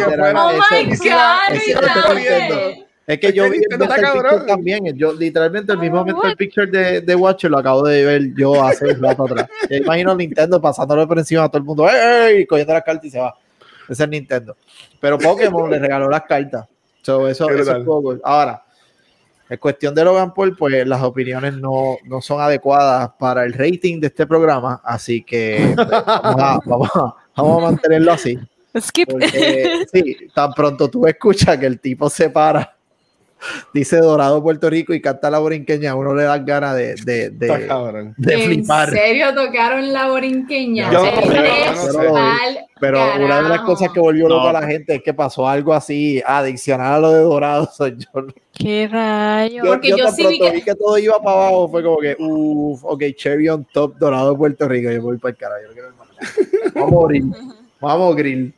[0.71, 3.11] my God, y.
[3.13, 4.45] Es que Es yo que vi el está cabrón.
[4.47, 4.85] también.
[4.97, 6.13] Yo literalmente el mismo Oh, Mr.
[6.15, 6.35] what?
[6.37, 9.47] Picture de, de Watcher lo acabo de ver yo hace un rato atrás.
[9.69, 12.37] Yo imagino a Nintendo pasándole por encima a todo el mundo, ¡ey!
[12.37, 13.35] ey", cogiendo las cartas y se va.
[13.87, 14.57] Ese es Nintendo.
[14.99, 16.65] Pero Pokémon le regaló las cartas.
[17.03, 18.17] So, eso, eso es poco.
[18.23, 18.63] Ahora,
[19.47, 23.99] en cuestión de Logan Paul, pues las opiniones no, no son adecuadas para el rating
[23.99, 24.81] de este programa.
[24.83, 28.39] Así que pues, vamos, a, vamos, a, vamos a mantenerlo así.
[28.79, 29.11] Skip.
[29.11, 32.75] Porque sí, tan pronto tú escuchas que el tipo se para,
[33.73, 37.29] dice Dorado Puerto Rico y canta la borinqueña, a uno le dan ganas de, de,
[37.29, 37.47] de,
[38.17, 38.89] de ¿En flipar.
[38.89, 40.91] serio tocaron la borinqueña?
[40.91, 41.11] Yo yo
[42.79, 44.49] Pero una de las cosas que volvió loco No.
[44.49, 47.69] a la gente es que pasó algo así adicional a lo de Dorado.
[47.75, 49.63] Soy yo, ¿Qué rayo?
[49.63, 51.83] yo, Porque yo tan sí vi pronto que- vi que todo iba para abajo, fue
[51.83, 55.61] como que, uff, ok, Cherry on top, Dorado Puerto Rico, yo voy para el carajo,
[55.63, 55.95] yo no quiero.
[56.75, 57.23] Vamos a morir,
[57.79, 58.53] vamos grill.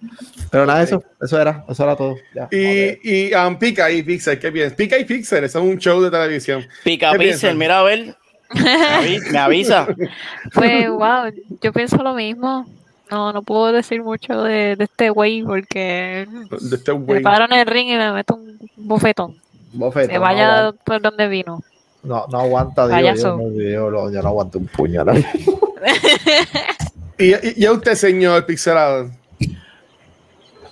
[0.52, 2.16] Pero nada, eso, eso era, eso era todo.
[2.34, 2.48] Ya.
[2.52, 2.98] Y,
[3.30, 4.78] y um, Pica y Pixel, ¿qué piensas?
[4.78, 6.66] Pica y Pixel, eso es un show de televisión.
[6.84, 8.16] Pica ¿Qué Pixel, mira a ver.
[8.54, 9.88] Me avi- me avisa.
[10.54, 12.66] Pues, wow, yo pienso lo mismo.
[13.12, 16.28] No, no puedo decir mucho de, de este güey porque
[16.62, 19.36] De este me en el ring y me meto un bofetón.
[19.74, 20.84] Bofetón, Se no vaya aguanta.
[20.86, 21.62] por donde vino.
[22.04, 23.22] No, no aguanta, Dios.
[23.22, 25.04] Yo, no, yo no- no aguanto un puño.
[27.20, 29.10] Y, y, a usted, señor Pixelado.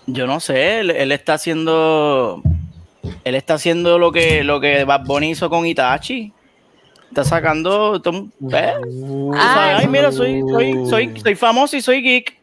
[0.08, 2.42] Yo no sé, él, él está haciendo.
[3.24, 6.32] Él está haciendo lo que, lo que Bad Bunny hizo con Itachi.
[7.10, 8.02] Está sacando.
[8.02, 8.74] tom- ¿eh?
[8.78, 9.82] O sea, Ay.
[9.82, 12.38] ay, mira, soy, soy, soy, soy famoso y soy geek.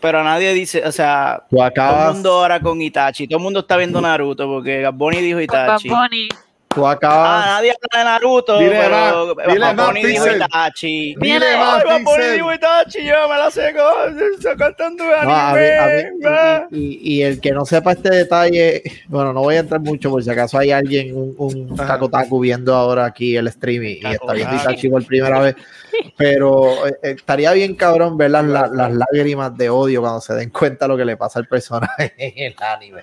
[0.00, 3.26] Pero nadie dice, o sea, todo el mundo ahora con Itachi.
[3.28, 5.88] Todo el mundo está viendo Naruto porque Bad Bunny dijo Itachi.
[5.90, 6.28] Bunny.
[6.74, 10.26] Tú Ah, acabas, nadie habla de Naruto, Dile pero más, dile más, dijo.
[10.36, 11.14] Itachi.
[11.20, 12.34] Dile Ay, más, Bad Bunny Pixel.
[12.34, 15.92] dijo Itachi, yo me la sé, co- está cantando de No, a mí- a mí-
[16.02, 16.26] anime.
[16.28, 16.66] ah.
[16.70, 20.10] y, y- y el que no sepa este detalle, bueno, no voy a entrar mucho
[20.10, 24.00] por si acaso hay alguien, un, un taco taco viendo ahora aquí el streaming y
[24.02, 24.54] Taco está viendo.
[24.56, 25.56] Itachi por primera vez,
[26.16, 30.34] pero eh, eh, estaría bien cabrón ver las, las, las lágrimas de odio cuando se
[30.34, 33.00] den cuenta lo que le pasa al personaje en el anime.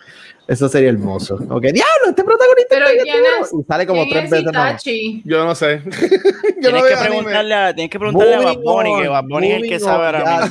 [0.48, 1.36] Eso sería hermoso.
[1.36, 4.24] Ok, diablo, este protagonista Pero está bien ¿quién duro", es- y sale como ¿Quién tres
[4.26, 4.84] es veces más.
[5.26, 5.82] Yo no sé.
[6.62, 9.24] Yo Tienes no que preguntarle a, tienes que preguntarle a Bad Bunny, que on, Bad
[9.26, 10.50] Bunny es el que sabe ahora.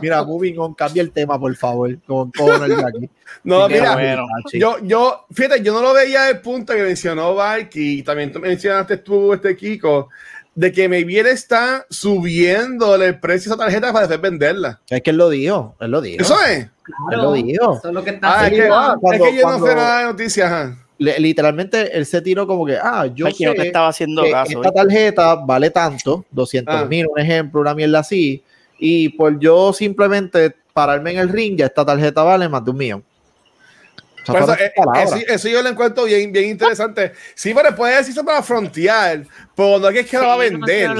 [0.00, 1.96] Mira, moving on, cambia el tema, por favor.
[2.06, 3.10] Con, con el de aquí.
[3.44, 4.26] No, Qué mira, bueno.
[4.52, 8.38] Yo, yo, fíjate, yo no lo veía el punto que mencionó Valky y también tú
[8.40, 10.08] mencionaste tú, este Kiko,
[10.54, 14.80] de que Maybe está subiendo el precio de esa tarjeta para después venderla.
[14.90, 16.22] Es que él lo dijo, él lo dijo.
[16.22, 16.58] ¿Eso es?
[17.10, 17.76] Él lo dijo.
[17.78, 19.00] Eso es lo que está Ah, es que, haciendo.
[19.00, 20.46] Cuando- es que yo cuando- no sé nada de noticias.
[20.52, 20.78] ajá.
[20.98, 23.88] le- literalmente él se tiró como que, ah, yo Ay, que no te sé estaba
[23.88, 24.52] haciendo que caso.
[24.62, 26.84] esta tarjeta vale tanto, 200 Ah.
[26.84, 28.44] mil, un ejemplo, una mierda así,
[28.78, 32.76] y por yo simplemente pararme en el ring, ya esta tarjeta vale más de un
[32.76, 33.04] millón.
[34.22, 35.12] O sea, Por eso, fueron eh, palabras.
[35.20, 37.12] eso, eso yo lo encuentro bien, bien interesante.
[37.34, 39.24] Sí, pero puede decirse para frontear,
[39.56, 40.90] pero no es que la va a Sí, vender.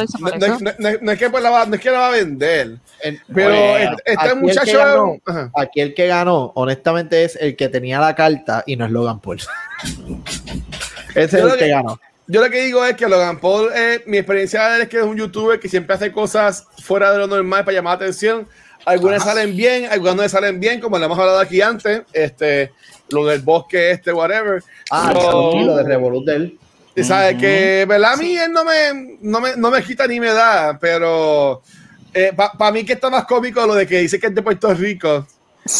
[1.00, 2.76] No, es que pues la va, no es que la va a vender.
[3.00, 4.78] El- Pero Bueno, este, este que muchacho.
[4.78, 5.50] ganó-.
[5.56, 9.20] Aquí el que ganó, honestamente, es el que tenía la carta y no es Logan
[9.20, 9.40] Paul.
[11.14, 12.00] Ese es Yo lo el que que- ganó.
[12.28, 14.98] Yo lo que digo es que Logan Paul, eh, mi experiencia de él es que
[14.98, 18.48] es un youtuber que siempre hace cosas fuera de lo normal para llamar la atención.
[18.86, 22.02] Algunas salen bien, algunas no le salen bien, como le hemos hablado aquí antes.
[22.12, 22.72] Este,
[23.10, 24.62] lo del bosque, este, whatever.
[24.90, 25.12] Ah,
[25.52, 26.58] sí, lo de Revolut de él.
[26.94, 27.40] Y sabes Ujú.
[27.40, 28.12] que, ¿verdad?
[28.12, 31.62] A mí él no me, no me, no me quita ni me da, pero
[32.58, 35.26] para mí que está más cómico lo de que dice que es de Puerto Rico,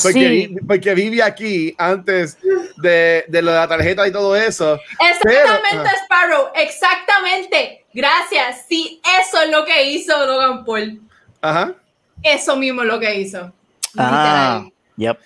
[0.03, 2.39] porque, Sí, vi- porque vive aquí antes
[2.77, 4.79] de, de lo de la tarjeta y todo eso.
[5.11, 7.85] Exactamente, Pero- Sparrow, exactamente.
[7.93, 8.65] Gracias.
[8.69, 11.01] Sí, eso es lo que hizo Logan Paul.
[11.43, 11.75] Ajá.
[12.23, 13.53] Eso mismo es lo que hizo.
[13.99, 14.65] Ah,
[14.97, 15.19] yep.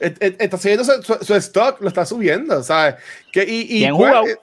[0.00, 2.96] Está subiendo su, su- su stock, lo está subiendo, ¿sabes?
[3.32, 4.26] Que, y, y jugado.
[4.26, 4.36] eh,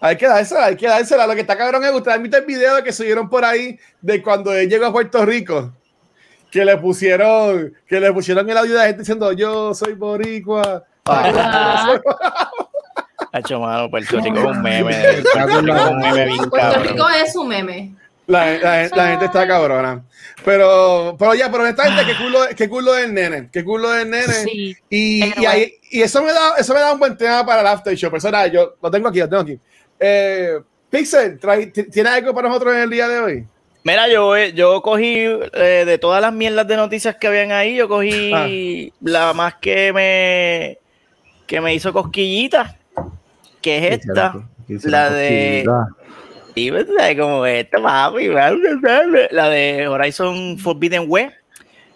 [0.00, 1.26] hay que dársela, hay que dársela.
[1.26, 4.22] Lo que está cabrón es, ustedes han visto el video que subieron por ahí de
[4.22, 5.72] cuando él llegó a Puerto Rico,
[6.50, 10.84] que le pusieron, que le pusieron el audio de la gente diciendo yo soy boricua.
[11.06, 12.00] Ah,
[13.32, 15.22] Ha hecho mano, Puerto Rico es un meme.
[16.48, 17.94] Puerto Rico es un meme
[18.26, 20.02] La, la- la gente está cabrona.
[20.44, 24.32] Pero, pero ya, pero honestamente, qué culo, qué culo del nene, qué culo del nene.
[24.32, 24.76] sí.
[24.90, 27.60] Y, Pero y, ahí- y eso, me da, eso me da un buen tema para
[27.60, 28.10] el after show.
[28.10, 29.58] Persona, yo lo tengo aquí, lo tengo aquí.
[30.00, 30.58] Eh,
[30.90, 33.46] Pixel, trae- ti- ¿tiene algo para nosotros en el día de hoy?
[33.84, 37.76] Mira, yo, eh, yo cogí eh, de todas las mierdas de noticias que habían ahí,
[37.76, 40.78] yo cogí la más que me
[41.46, 42.78] que me hizo cosquillita,
[43.60, 44.34] que es esta,
[44.84, 45.64] la de
[46.54, 47.18] y ¿sabes?
[47.18, 51.34] como esta, papi, la de Horizon Forbidden West,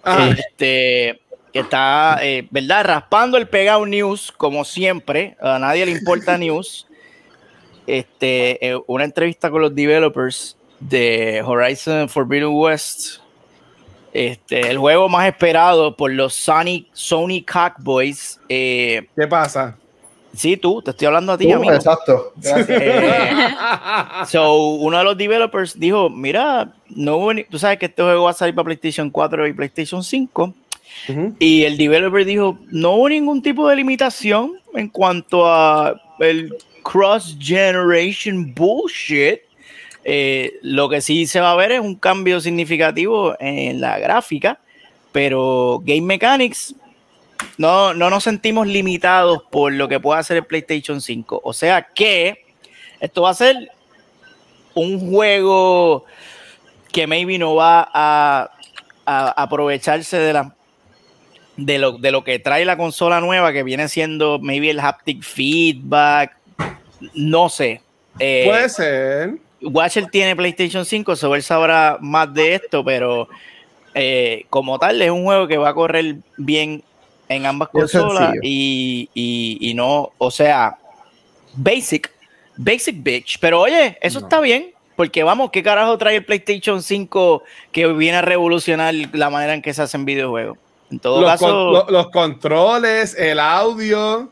[0.02, 0.30] Ajá.
[0.30, 1.20] este
[1.52, 2.84] que está, eh, ¿verdad?
[2.84, 6.86] Raspando el pegado news, como siempre, a nadie le importa news.
[7.86, 13.20] Este, eh, una entrevista con los developers de Horizon Forbidden West.
[14.12, 18.40] Este, el juego más esperado por los Sonic, Sony Cockboys.
[18.48, 19.76] Eh, ¿Qué pasa?
[20.38, 21.74] Sí, tú, te estoy hablando a ti, Uh, amigo.
[21.74, 22.32] exacto.
[22.36, 22.68] Gracias.
[22.70, 23.32] Eh,
[24.28, 28.24] so, uno de los developers dijo, mira, no hubo ni- tú sabes que este juego
[28.24, 30.54] va a salir para PlayStation 4 y PlayStation 5.
[31.10, 31.34] Ujú.
[31.38, 38.54] Y el developer dijo, no hubo ningún tipo de limitación en cuanto a el cross-generation
[38.54, 39.40] bullshit.
[40.04, 44.58] Eh, lo que sí se va a ver es un cambio significativo en la gráfica,
[45.12, 46.74] pero Game Mechanics
[47.56, 51.40] no, no nos sentimos limitados por lo que pueda hacer el PlayStation 5.
[51.42, 52.44] O sea que
[53.00, 53.70] esto va a ser
[54.74, 56.04] un juego
[56.92, 58.50] que maybe no va a,
[59.06, 60.54] a aprovecharse de la
[61.58, 65.22] de lo, de lo que trae la consola nueva, que viene siendo maybe el haptic
[65.22, 66.36] feedback,
[67.14, 67.82] no sé.
[68.18, 69.34] Eh, Puede ser.
[69.60, 73.28] Watcher tiene PlayStation 5, so él sabrá más de esto, pero
[73.92, 76.84] eh, como tal es un juego que va a correr bien
[77.28, 80.78] en ambas consolas y, y- y no, o sea,
[81.54, 82.10] basic,
[82.56, 83.38] basic bitch.
[83.40, 84.26] Pero oye, eso No.
[84.26, 89.30] está bien, porque vamos, ¿qué carajo trae el PlayStation 5 que viene a revolucionar la
[89.30, 90.58] manera en que se hacen videojuegos?
[90.90, 94.30] En todo Los, caso, con- lo- los controles, el audio.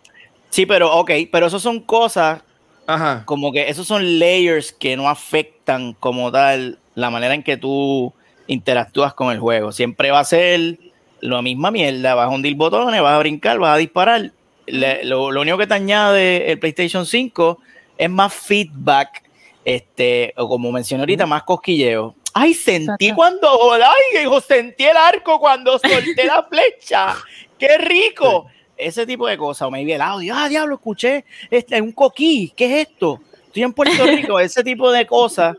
[0.51, 2.41] sí, pero ok, pero eso son cosas
[2.87, 3.23] Ajá.
[3.27, 8.15] como que esos son layers que no afectan como tal la manera en que tú
[8.47, 9.71] interactúas con el juego.
[9.73, 10.79] Siempre va a ser
[11.21, 12.15] la misma mierda.
[12.15, 14.33] Vas a hundir botones, vas a brincar, vas a disparar.
[14.67, 17.59] Le- lo, lo único que te añade el PlayStation 5
[17.99, 19.23] es más feedback,
[19.65, 22.15] este, o como mencioné ahorita, más cosquilleo.
[22.35, 27.15] Ay, sentí cuando, ay, hijo, sentí el arco cuando solté la flecha.
[27.59, 28.47] ¡Qué rico!
[28.77, 32.53] Ese tipo de cosas, o me vi el audio, ah, diablo, escuché este, un coquí,
[32.55, 33.21] ¿qué es esto?
[33.47, 35.57] Estoy en Puerto Rico, ese tipo de cosas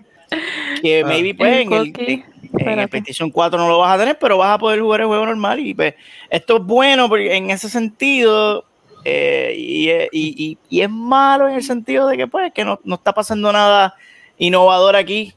[0.84, 2.24] que maybe pues, El en, el, coquí,
[2.60, 2.89] en el.
[2.89, 5.60] PlayStation 4 no lo vas a tener, pero vas a poder jugar el juego normal.
[5.60, 5.93] Y pues,
[6.30, 8.66] esto es bueno porque en ese sentido,
[9.05, 12.80] eh, y, y- y- y es malo en el sentido de que pues que no,
[12.84, 13.95] no está pasando nada
[14.38, 15.34] innovador aquí.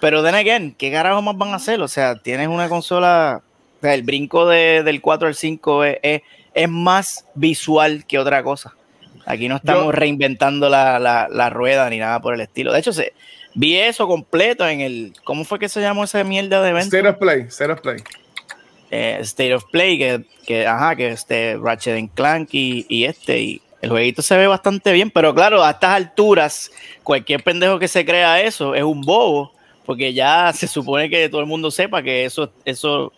[0.00, 1.80] Pero then again, ¿qué carajo más van a hacer?
[1.80, 3.40] O sea, tienes una consola,
[3.78, 6.22] o sea, el brinco de- del 4 al 5 es, es-
[6.54, 8.74] es más visual que otra cosa.
[9.24, 12.72] Aquí no estamos Yo- reinventando la, la- la rueda ni nada por el estilo.
[12.72, 13.12] De hecho, se,
[13.54, 15.12] vi eso completo en el.
[15.24, 16.96] ¿Cómo fue que se llamó esa mierda de evento?
[16.96, 17.96] State of Play, State of Play.
[18.90, 23.40] Eh, State of Play, que, que, ajá, que este Ratchet and Clank y, y este,
[23.40, 26.70] y El jueguito se ve bastante bien, pero claro, a estas alturas,
[27.02, 29.52] cualquier pendejo que se crea eso es un bobo,
[29.86, 33.12] porque ya se supone que todo el mundo sepa que eso, eso,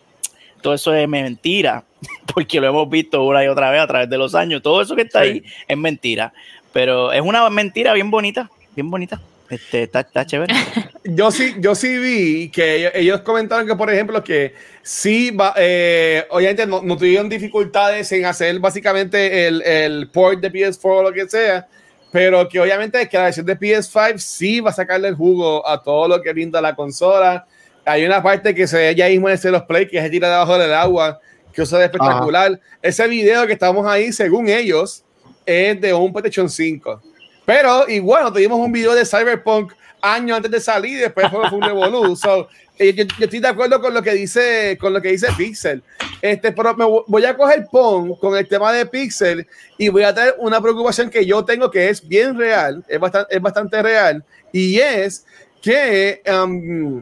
[0.61, 1.83] todo eso es mentira,
[2.33, 4.61] porque lo hemos visto una y otra vez a través de los años.
[4.61, 5.27] Todo eso que está Sí.
[5.29, 6.31] ahí es mentira,
[6.71, 9.19] pero es una mentira bien bonita, bien bonita.
[9.49, 10.53] Este, está, está chévere.
[11.03, 15.53] Yo sí, yo sí vi que ellos, ellos comentaron que, por ejemplo, que sí, va,
[15.55, 21.03] eh, obviamente no, no tuvieron dificultades en hacer básicamente el, el port de PS4 o
[21.03, 21.67] lo que sea,
[22.11, 25.83] pero que obviamente que la versión de PS5 sí va a sacarle el jugo a
[25.83, 27.45] todo lo que brinda la consola.
[27.85, 30.27] Hay una parte que se ve ya mismo en ese los play que se tira
[30.27, 31.19] debajo del agua,
[31.53, 32.59] que eso es espectacular.
[32.81, 35.03] Ese video que estamos ahí, según ellos,
[35.45, 37.01] es de un PlayStation 5.
[37.45, 42.15] Pero igual, tuvimos un video de Cyberpunk años antes de salir, después fue, un revolú.
[42.21, 45.27] So, eh, yo, yo estoy de acuerdo con lo que dice, con lo que dice
[45.37, 45.81] Pixel.
[46.21, 50.03] Este, pero me vo- voy a coger PON con el tema de Pixel y voy
[50.03, 53.81] a traer una preocupación que yo tengo que es bien real, es bastante, es bastante
[53.81, 55.25] real, y es
[55.61, 56.99] que, um,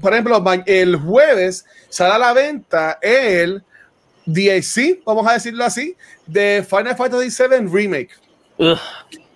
[0.00, 3.62] por ejemplo, el jueves sale a la venta el
[4.26, 8.10] DLC, vamos a decirlo así, de Final Fantasy VII Remake
[8.58, 8.78] Ugh,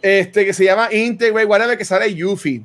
[0.02, 2.62] este, que se llama Integrate, whatever, que sale Yuffie.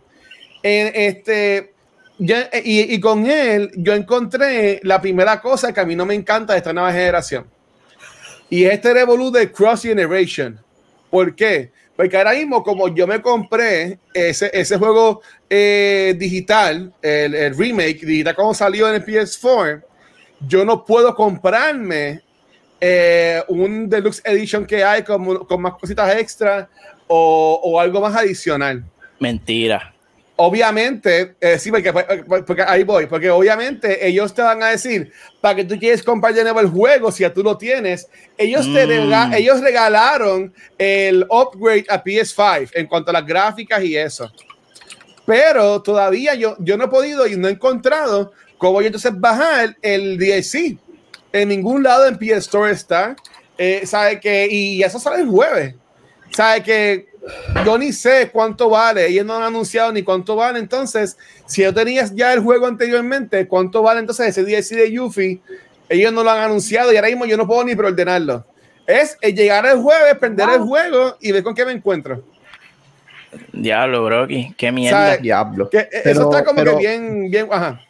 [0.63, 1.73] Este,
[2.17, 6.15] ya- y, y con él yo encontré la primera cosa que a mí no me
[6.15, 7.45] encanta de esta nueva generación.
[8.49, 10.59] Y es este revolú de Cross Generation.
[11.09, 11.71] ¿Por qué?
[11.95, 18.05] Porque ahora mismo, como yo me compré ese, ese juego eh, digital, el, el remake
[18.05, 19.81] digital, como salió en el PS4,
[20.47, 22.21] yo no puedo comprarme
[22.79, 26.69] eh, un deluxe edition que hay con, con más cositas extra
[27.07, 28.83] o, o algo más adicional.
[29.19, 29.93] mentira.
[30.39, 31.91] Obviamente, eh, sí, porque,
[32.45, 36.31] porque ahí voy, porque obviamente ellos te van a decir, para que tú quieres comprar
[36.35, 38.89] de nuevo el juego, si ya tú lo tienes, ellos, te Mm.
[38.89, 44.31] rega- ellos regalaron el upgrade a PS5 en cuanto a las gráficas y eso.
[45.25, 49.75] Pero todavía yo, yo no he podido y no he encontrado cómo yo entonces bajar
[49.81, 50.77] el DLC.
[51.33, 53.15] En ningún lado en PS Store está.
[53.57, 55.73] Eh, ¿Sabe que Y eso sale el jueves.
[56.31, 57.07] ¿Sabe que
[57.65, 61.73] yo ni sé cuánto vale, ellos no han anunciado ni cuánto vale, entonces, si yo
[61.73, 65.41] tenías ya el juego anteriormente, ¿cuánto vale entonces ese DLC de Yuffie?
[65.89, 68.45] Ellos no lo han anunciado y ahora mismo yo no puedo ni preordenarlo.
[68.85, 72.23] Es el llegar el jueves, prender el juego y ver con qué me encuentro.
[73.51, 75.07] Diablo, Brocky, qué mierda.
[75.11, 75.21] ¿Sabe?
[75.21, 75.69] Diablo.
[75.69, 77.81] Que, eh, Pero- eso está como pero- que bien, bien, ajá.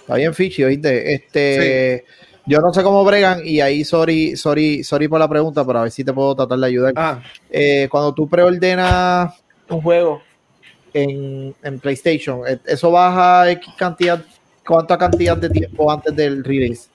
[0.00, 1.14] Está bien fichi, oíste.
[1.14, 2.04] Este,
[2.46, 5.82] yo no sé cómo bregan y ahí sorry, sorry, sorry por la pregunta, pero a
[5.82, 6.92] ver si te puedo tratar de ayudar.
[6.96, 7.22] ajá.
[7.50, 9.34] Eh, cuando tú preordenas
[9.68, 10.22] un juego
[10.94, 14.24] en, en PlayStation, eh, eso baja X cantidad,
[14.64, 16.88] ¿cuánta cantidad de tiempo antes del release?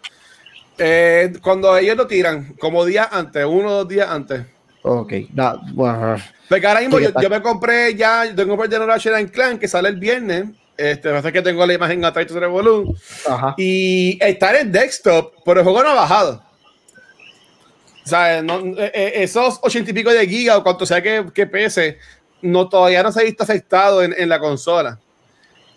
[0.77, 4.45] Eh, cuando ellos lo tiran, como días antes, uno o dos días antes.
[4.83, 5.13] Ok,
[5.73, 6.15] bueno,
[6.49, 9.97] Porque ahora mismo yo, yo me compré ya, tengo el Generation Clan que sale el
[9.97, 10.45] viernes.
[10.81, 12.97] Este, pasa que tengo la imagen atrás de Revolut.
[13.27, 13.53] ajá.
[13.57, 16.43] Y está en desktop, pero el juego no ha bajado.
[18.03, 21.25] O sea, no- eh, eh, esos ochenta y pico de gigas o cuanto sea que,
[21.33, 21.99] que pese,
[22.41, 24.99] no, todavía no se ha visto afectado en, en la consola.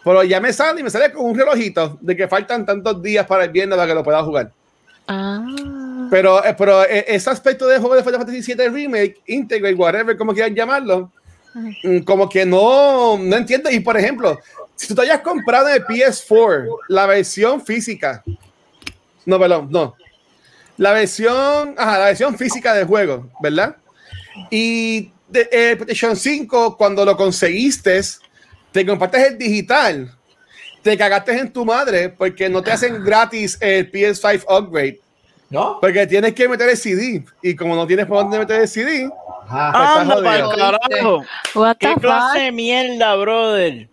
[0.02, 3.26] Pero ya me sale y me sale con un relojito de que faltan tantos días
[3.26, 4.50] para el viernes para que lo pueda jugar.
[5.06, 5.44] Ah.
[6.10, 10.16] Pero, eh, pero eh, ese aspecto de juego de Final Fantasy VII Remake, Integrate, whatever,
[10.16, 11.10] como quieran llamarlo,
[11.82, 13.70] mm, como que no, no entiendo.
[13.70, 14.38] Y por ejemplo,
[14.74, 18.22] si tú te hayas comprado en el PS4 la versión física,
[19.26, 19.94] no, perdón, no,
[20.76, 23.76] la versión, ajá, la versión física del juego, ¿verdad?
[24.50, 28.00] Y de, el PlayStation 5, cuando lo conseguiste,
[28.72, 30.12] te compartes el digital,
[30.82, 35.00] te cagaste en tu madre porque no te hacen gratis el PS5 upgrade.
[35.50, 35.78] ¿No?
[35.80, 37.24] Porque tienes que meter el CD.
[37.40, 39.08] Y como no tienes por dónde meter el CD,
[39.46, 40.00] Ajá.
[40.00, 40.50] Anda jodido.
[40.50, 41.24] carajo.
[41.54, 43.88] What ¿Qué clase de mierda, brother?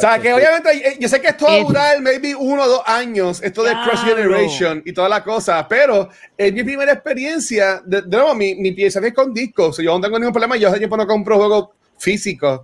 [0.00, 2.68] O sea, que obviamente eh, yo sé que esto va a durar maybe uno o
[2.68, 4.02] dos años, esto de Cross.
[4.02, 7.82] Generation y toda la cosa, pero es mi primera experiencia.
[7.84, 10.68] De, de nuevo, mi, mi pieza es con discos, yo no tengo ningún problema, yo
[10.68, 12.62] hace tiempo no compro juegos físicos,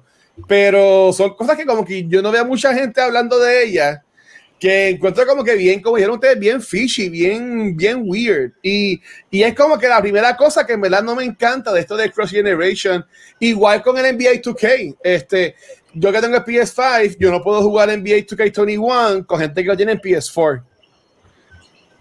[0.49, 4.01] pero son cosas que como que yo no veo mucha gente hablando de ellas.
[4.59, 8.53] que encuentro como que bien, como dijeron ustedes, bien fishy, bien, bien weird.
[8.63, 8.99] Y,
[9.31, 11.95] y es como que la primera cosa que en verdad no me encanta de esto
[11.95, 13.05] de Cross Generation,
[13.39, 14.97] igual con el NBA 2K.
[15.03, 15.55] Este,
[15.99, 19.77] yo que tengo el PS5, yo no puedo jugar NBA 2K21 con gente que lo
[19.77, 20.63] tiene en PS4.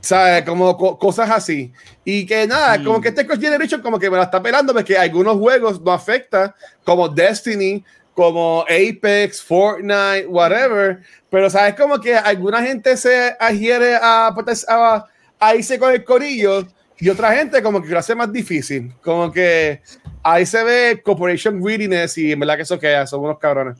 [0.01, 0.43] ¿Sabes?
[0.43, 1.73] Como co- cosas así.
[2.03, 4.95] Y que nada, como que este Cross Generation como que me la está pelando porque
[4.97, 7.83] algunos juegos no afecta, como Destiny,
[8.13, 10.99] como Apex, Fortnite, whatever.
[11.29, 14.27] Pero sabes como que alguna gente se adhiere a,
[14.67, 15.05] a,
[15.39, 16.67] a irse con el corillo
[16.99, 18.93] y otra gente como que lo hace más difícil.
[19.01, 19.81] Como que
[20.25, 23.77] ahí se ve corporation greediness y en verdad que eso queda, son unos cabrones.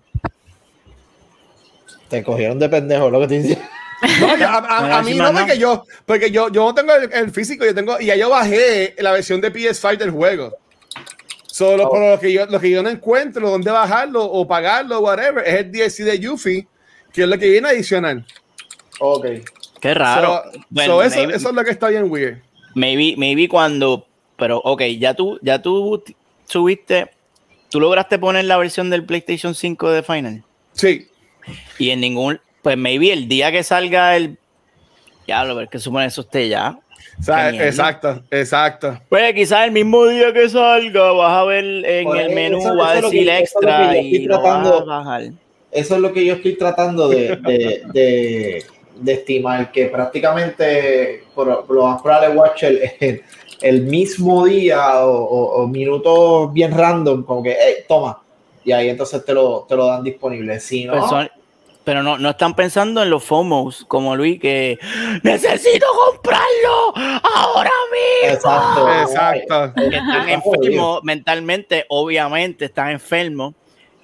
[2.09, 3.61] Te cogieron de pendejo, lo que te dice.
[4.19, 7.31] No, a, a- a mí no, porque yo, porque yo, yo no tengo el, el
[7.31, 10.55] físico, yo tengo, y ya yo bajé la versión de PS5 del juego.
[11.47, 11.89] Solo Oh.
[11.89, 15.55] por lo que yo, lo que yo no encuentro dónde bajarlo o pagarlo, whatever, es
[15.61, 16.67] el DLC de Yuffie,
[17.13, 18.25] que es lo que viene adicional.
[18.99, 19.25] Ok.
[19.79, 20.43] Qué raro.
[20.53, 22.37] So- Bueno, so eso, maybe, eso es lo que está bien weird.
[22.75, 24.05] maybe, maybe cuando.
[24.37, 26.03] Pero, ok, ya tú, ya tú
[26.45, 27.09] subiste.
[27.69, 30.43] Tú lograste poner la versión del PlayStation 5 de Final.
[30.73, 31.07] Sí.
[31.77, 32.39] Y en ningún.
[32.61, 34.37] Pues maybe el día que salga el.
[35.27, 36.79] Ya lo ver que supone eso esté ya.
[37.17, 38.99] Exacto, exacto.
[39.09, 42.75] Pues quizás el mismo día que salga vas a ver en Pues el menú, eso-
[42.75, 45.23] va a es decir que- es extra y lo vas a bajar.
[45.71, 48.63] Eso es lo que yo estoy tratando de, de, de,
[48.95, 52.63] de estimar, que prácticamente por, por lo más probable watch
[53.61, 58.21] el, mismo día o, o, o minutos bien random, como que, hey, toma,
[58.63, 60.59] y ahí entonces te lo, te lo dan disponible.
[60.59, 61.29] Si no, Pues son-
[61.83, 64.79] pero no, no están pensando en los FOMOs, como Luis, que
[65.21, 68.33] necesito comprarlo ahora mismo.
[68.35, 68.89] exacto.
[69.01, 69.73] Exacto.
[69.75, 73.53] Que están enfermos mentalmente, obviamente están enfermos.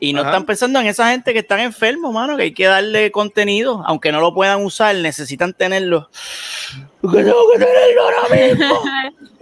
[0.04, 0.32] Y no Ajá.
[0.32, 4.12] están pensando en esa gente que están enfermos, mano, que hay que darle contenido, aunque
[4.12, 6.10] no lo puedan usar, necesitan tenerlo.
[7.02, 8.82] Porque tengo que tenerlo ahora mismo.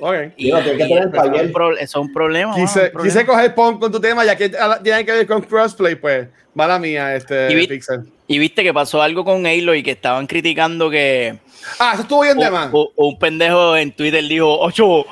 [0.02, 0.16] Ok.
[0.38, 2.52] Y, Digo, tiene que y tener eso es pro- eso es un problema.
[2.54, 3.04] mano, Quise, un problema.
[3.14, 6.30] quise coger pon con tu tema, ya que ah, tiene que ver con crossplay, pues,
[6.54, 8.04] mala mía, este Y vi- Pixel.
[8.32, 11.40] Y viste que pasó algo con Halo y que estaban criticando que
[11.80, 12.70] Ah, eso estuvo bien de un, más.
[12.72, 15.04] un- un pendejo en Twitter dijo, ocho,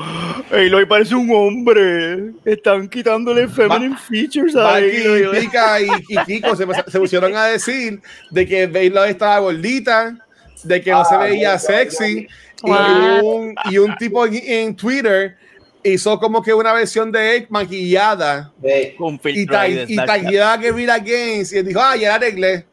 [0.51, 2.31] Aloy parece un hombre.
[2.45, 5.39] Están quitándole feminine features a Aloy".
[5.41, 7.99] Pika y, y Kiko se, se pusieron a decir
[8.29, 10.15] de que Baylor estaba gordita,
[10.63, 12.27] de que no se Ah, veía no, sexy,
[12.63, 12.69] y
[13.25, 15.35] un, y un tipo en, en Twitter
[15.83, 18.95] hizo como que una versión de él maquillada y, de
[19.47, 20.05] tag- y Snapchat.
[20.05, 22.65] tagueada que Games y él dijo, ah, ya la arreglé.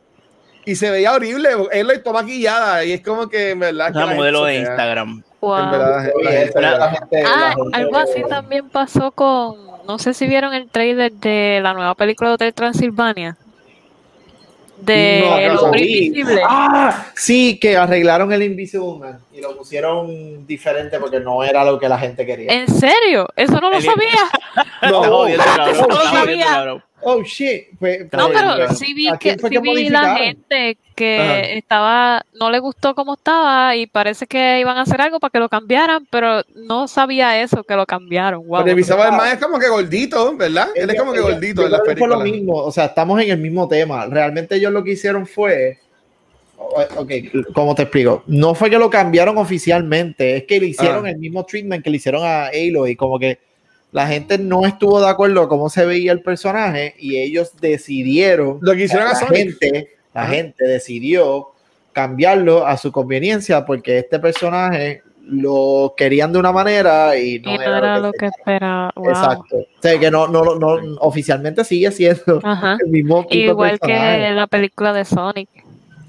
[0.67, 3.93] Y se veía horrible, él lo está maquillada y es como que en verdad.
[3.93, 4.57] que Una la modelo de.
[4.57, 5.23] Instagram.
[5.41, 5.59] Wow.
[5.59, 9.11] En verdad, la oye, gente- eso es la gente- la Ah, algo así también pasó
[9.13, 9.57] con,
[9.87, 13.37] no sé si vieron el trailer de la nueva película de Hotel Transilvania.
[14.79, 16.07] De No, El no Hombre vi.
[16.07, 16.43] Invisible.
[16.47, 21.79] Ah, sí, que arreglaron el Invisible Man y lo pusieron diferente porque no era lo
[21.79, 22.53] que la gente quería.
[22.53, 23.29] ¿En serio?
[23.37, 24.09] Eso no lo sabía.
[24.91, 26.85] No, jodiendo, cabrón, eso no jodiendo, sabía.
[27.05, 27.69] Oh shit.
[27.79, 31.41] Pues, No, pues, pero sí vi, ¿a que, sí vi la gente que Ajá.
[31.41, 35.39] estaba, no le gustó cómo estaba y parece que iban a hacer algo para que
[35.39, 38.47] lo cambiaran, pero no sabía eso, que lo cambiaron.
[38.47, 38.61] Wow.
[38.61, 40.69] Pero el Visaba del Man es como que gordito, ¿verdad?
[40.75, 42.23] Él es como que gordito en las fue lo películas.
[42.25, 44.07] mismo, o sea, estamos en el mismo tema.
[44.07, 45.79] Realmente ellos lo que hicieron fue,
[46.57, 47.11] ok,
[47.53, 48.23] ¿cómo te explico?
[48.27, 51.11] No fue que lo cambiaron oficialmente, es que le hicieron Ah.
[51.11, 53.39] el mismo treatment que le hicieron a Aloy, como que
[53.95, 58.59] la gente no estuvo de acuerdo con cómo se veía el personaje y ellos decidieron,
[58.61, 59.59] Lo que hicieron a la Sonic.
[59.61, 60.33] gente, la Ajá.
[60.33, 61.49] gente decidió
[61.93, 67.57] cambiarlo a su conveniencia porque este personaje lo querían de una manera y no, y
[67.57, 68.91] no era lo que esperaba.
[68.97, 69.09] Wow.
[69.11, 69.57] Exacto.
[69.59, 72.77] O sea, que no, no, no, oficialmente sigue siendo Ajá.
[72.85, 75.49] el mismo tipo Igual que la película de Sonic.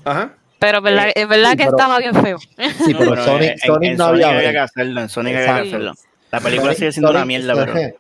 [0.03, 0.33] Ajá.
[0.59, 2.38] Pero verdad, Eh, es verdad sí, que pero- estaba bien feo.
[2.39, 5.36] Sí, No, pero Sonic, en- Sonic en no Sonic había había que hacerlo, en Sonic
[5.36, 5.93] había que hacerlo.
[6.36, 7.73] La película sigue siendo una mierda, pero.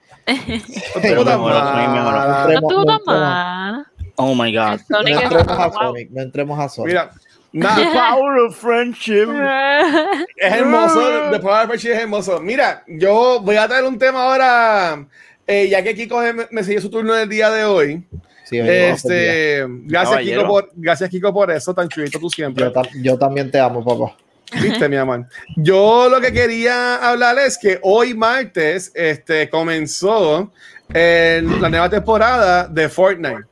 [1.01, 1.63] Pero mejoró,
[1.93, 2.47] mejoró.
[2.47, 3.87] No estuvo no tan mal.
[4.15, 4.79] Oh my god.
[4.89, 5.71] No entremos a.
[5.71, 6.87] Sonic, no entremos a Sonic.
[6.87, 7.11] Mira,
[7.53, 9.27] nada, Power of friendship.
[10.37, 11.29] es hermoso.
[11.31, 12.41] The Power of Friendship es hermoso.
[12.41, 15.05] Mira, yo voy a traer un tema ahora,
[15.47, 18.03] eh, ya que Kiko me, me siguió su turno del día de hoy.
[18.45, 18.59] Sí.
[18.59, 20.19] Este, gracias.
[20.21, 22.65] Kiko, por, gracias Kiko por eso, tan chulito tú siempre.
[22.65, 24.17] yo, yo también te amo, papá.
[24.53, 25.27] Viste, mi amor.
[25.55, 30.51] Yo lo que quería hablar es que hoy martes este, comenzó
[30.93, 33.45] eh, la nueva temporada de Fortnite.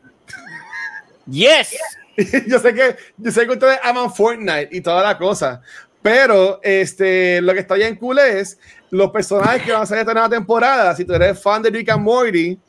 [1.25, 1.75] Yes.
[2.47, 5.61] yo sé que yo sé que ustedes aman Fortnite y toda la cosa,
[6.01, 8.59] pero este lo que está bien cool es
[8.91, 10.95] los personajes que van a salir esta nueva temporada.
[10.95, 12.59] Si tú eres fan de Rick and Morty,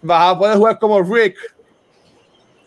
[0.00, 1.36] vas a poder jugar como Rick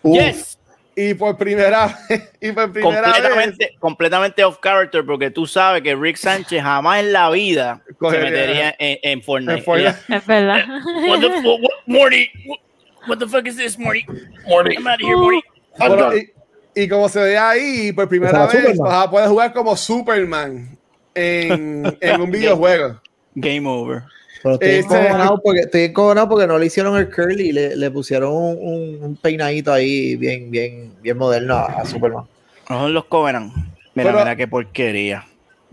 [0.03, 0.58] Yes.
[1.01, 5.81] Y por primera vez y por primera vez completamente, completamente off character porque tú sabes
[5.81, 9.53] que Rick Sánchez jamás en la vida Cogería- se metería en, en Fortnite.
[9.59, 9.95] en Fortnite.
[10.09, 10.65] Es verdad.
[11.07, 12.29] What the what- Morty?
[12.45, 12.59] What,
[13.07, 14.05] what the fuck is this, Morty?
[14.47, 15.41] Morty, I'm out of here, Morty.
[15.77, 16.29] Bueno, y,
[16.75, 18.77] y como se ve ahí, por primera vez Superman.
[18.79, 20.77] vas a poder jugar como Superman
[21.15, 23.01] en, en un videojuego.
[23.35, 24.03] Game over.
[24.43, 27.91] Pero estoy este- encojonado porque, estoy encojonado porque no le hicieron el curly, le, le
[27.91, 32.23] pusieron un, un- un peinadito ahí bien, bien, bien moderno a, a Superman.
[32.69, 33.53] No son los Covenant.
[33.95, 35.25] Mira, Pero- mira qué porquería.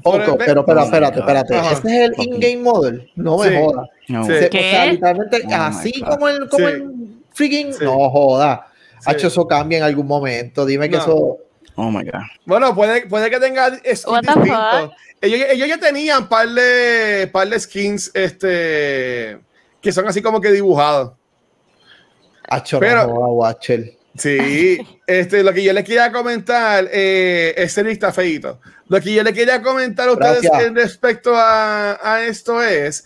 [0.03, 1.55] Por Poco, el- pero, pero espérate, espérate.
[1.57, 1.73] Ajá.
[1.73, 3.11] Ese es el in-game model.
[3.17, 3.55] No me Sí.
[3.59, 3.89] jodas.
[4.09, 4.25] No.
[4.27, 4.33] Sí.
[4.39, 4.59] Se- ¿Qué?
[4.59, 6.73] O sea, literalmente Oh así como el, como Sí.
[6.75, 6.91] el
[7.33, 7.73] freaking.
[7.73, 7.85] Sí.
[7.85, 8.67] No joda.
[9.01, 9.11] Sí.
[9.11, 10.65] Hacho, eso cambia en algún momento.
[10.67, 11.03] Dime que No.
[11.03, 11.39] eso.
[11.77, 12.21] Oh my God.
[12.45, 14.91] Bueno, puede, puede que tenga skins distintos.
[15.21, 19.39] Ellos, ellos ya tenían par de, par de skins este,
[19.81, 21.13] que son así como que dibujados.
[22.81, 23.93] Pero- Watcher.
[24.19, 28.59] Sí, este, lo que yo les quería comentar, eh, ese lista feito.
[28.89, 30.63] Lo que yo le quería comentar a ustedes Gracias.
[30.69, 33.05] en respecto a, a esto es,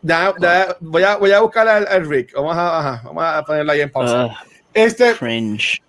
[0.00, 3.42] da- da- voy, a, voy a buscar al, al Rick, vamos a, ajá, vamos a
[3.44, 4.22] ponerla ahí en pausa.
[4.30, 5.82] Ah, este, cringe.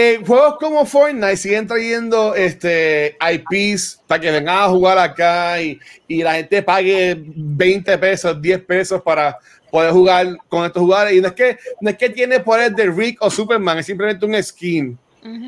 [0.00, 5.76] Eh, juegos como Fortnite siguen trayendo este, IPs para que vengan a jugar acá y,
[6.06, 9.36] y la gente pague 20 pesos, 10 pesos para
[9.72, 11.14] poder jugar con estos jugadores.
[11.14, 14.24] Y no es que, no es que tiene poderes de Rick o Superman, es simplemente
[14.24, 14.96] un skin,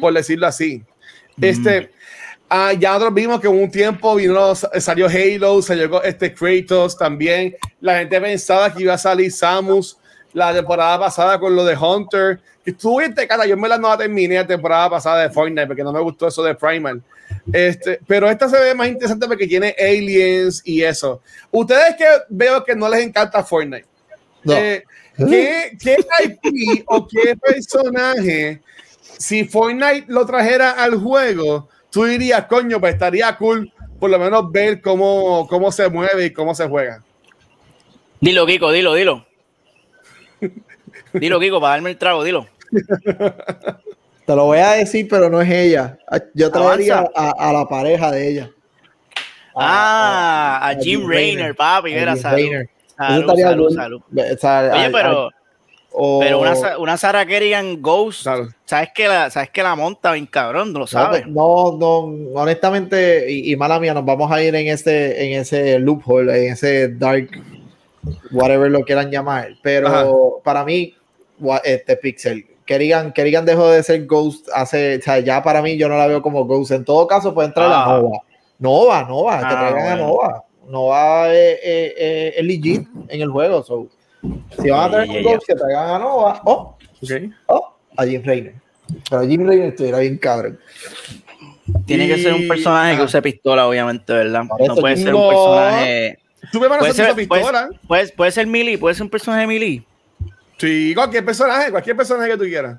[0.00, 0.82] por decirlo así.
[1.40, 1.92] Este,
[2.48, 7.54] ah, ya nosotros vimos que en un tiempo vino, salió Halo, salió este Kratos también.
[7.80, 9.96] La gente pensaba que iba a salir Samus
[10.32, 12.40] la temporada pasada con lo de Hunter.
[12.64, 15.92] Bien cara, yo me la no la terminé la temporada pasada de Fortnite porque no
[15.92, 17.02] me gustó eso de Primal.
[17.52, 21.22] Este, pero esta se ve más interesante porque tiene aliens y eso.
[21.50, 23.86] Ustedes que veo que no les encanta Fortnite.
[24.44, 24.54] No.
[24.54, 24.84] Eh,
[25.16, 28.60] ¿qué, ¿Qué IP o qué personaje,
[29.18, 34.50] si Fortnite lo trajera al juego, tú dirías, coño, pues estaría cool por lo menos
[34.50, 37.04] ver cómo, cómo se mueve y cómo se juega?
[38.20, 39.26] Dilo, Kiko, dilo, dilo.
[41.12, 42.46] Dilo, Kiko, para darme el trago, dilo.
[44.26, 45.98] Te lo voy a decir, pero no es ella.
[46.34, 48.50] Yo traería a, a la pareja de ella.
[49.56, 52.36] Ah, a Jim Raynor, papi, era Jim salud.
[52.36, 52.68] Raynor.
[52.96, 54.02] Salud, salud, salud.
[54.12, 55.30] Oye, pero,
[56.20, 58.26] pero una, una Sarah Kerrigan Ghost.
[58.66, 61.26] ¿sabes que la, sabes que la monta bien cabrón, lo sabes?
[61.26, 61.98] No, no,
[62.34, 66.52] honestamente, y, y mala mía, nos vamos a ir en ese, en ese loophole, en
[66.52, 67.30] ese dark,
[68.30, 69.54] whatever lo quieran llamar.
[69.62, 70.06] Pero Ajá.
[70.44, 70.94] para mí,
[71.64, 75.88] este Pixel, Kerrigan, Kerrigan dejó de ser Ghost hace, o sea, ya para mí yo
[75.88, 76.70] no la veo como Ghost.
[76.70, 77.98] En todo caso, puede entrar la Ah.
[77.98, 78.18] Nova.
[78.58, 79.96] Nova, Nova, que Ah, traigan a.
[79.96, 80.44] Nova.
[80.68, 83.62] Nova es, es- es- es legit en el juego.
[83.64, 83.88] so,
[84.60, 85.22] si van a traer un.
[85.22, 86.42] Ghost, que traigan a Nova.
[86.44, 86.76] Oh,
[87.46, 88.52] oh, a Jim Raynor.
[89.08, 90.58] Pero Jim Raynor estuviera bien cabrón.
[91.86, 94.44] Tiene que ser un personaje que use pistola, obviamente, ¿verdad?
[94.44, 96.18] No puede ser un personaje.
[96.52, 97.68] Tú me van a hacer ser, esa pistola.
[97.68, 99.82] puede, puede- puede ser melee, puede ser un personaje melee.
[100.60, 102.78] Sí, cualquier personaje, cualquier personaje que tú quieras.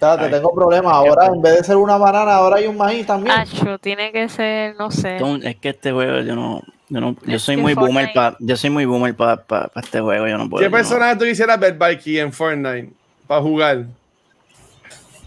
[0.00, 0.30] Ay.
[0.30, 0.92] tengo problemas.
[0.92, 3.34] Ahora, en vez de ser una banana, ahora hay un maíz también.
[3.38, 5.12] Acho, tiene que ser, no sé.
[5.12, 8.56] Entonces, es que este juego yo no, yo no, yo soy muy boomer para, yo
[8.56, 10.62] soy muy boomer para este juego, yo no puedo.
[10.62, 12.90] ¿Qué no- personaje tú quisieras ver, Valky, en Fortnite?
[13.28, 13.86] Para jugar.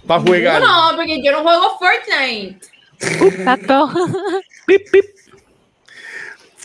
[0.06, 0.62] Para jugar.
[0.62, 2.60] No, porque yo no juego Fortnite.
[3.00, 3.90] Exacto.
[4.68, 5.06] Pip, pip.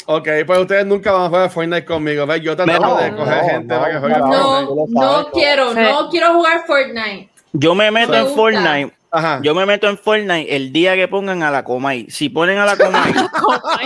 [0.06, 2.26] Ok, pues ustedes nunca van a jugar Fortnite conmigo.
[2.26, 2.40] ¿ves?
[2.42, 4.26] Yo tratando No, de coger no, gente no, para que juegue no.
[4.26, 4.92] Fortnite.
[4.92, 5.78] No, no quiero, Sí.
[5.80, 7.28] no quiero jugar Fortnite.
[7.52, 8.36] Yo me meto Me en gusta.
[8.36, 9.40] Fortnite, Ajá.
[9.42, 12.06] yo me meto en Fortnite el día que pongan a la Comay.
[12.10, 13.12] Si ponen a la Comay,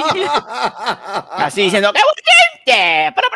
[1.32, 3.14] así diciendo ¡Qué gente!
[3.14, 3.28] Pero,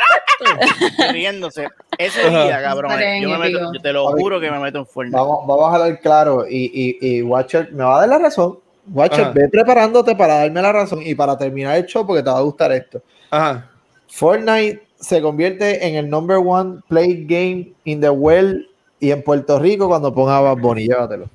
[0.98, 1.68] pero, riéndose.
[1.98, 2.90] Ese día, cabrón.
[2.92, 5.16] Estaré Yo, me meto, yo te lo A juro que me meto en Fortnite.
[5.16, 6.46] Vamos, vamos a hablar claro.
[6.48, 8.58] Y, y, y Watcher me va a dar la razón.
[8.92, 9.32] Watcher, Ajá.
[9.32, 12.42] ve preparándote para darme la razón y para terminar el show porque te va a
[12.42, 13.00] gustar esto.
[13.30, 13.68] Ajá.
[14.08, 18.66] Fortnite se convierte en el number one play game in the world
[18.98, 20.86] y en Puerto Rico cuando ponga Bad Bunny.
[20.88, 21.30] Llévatelo.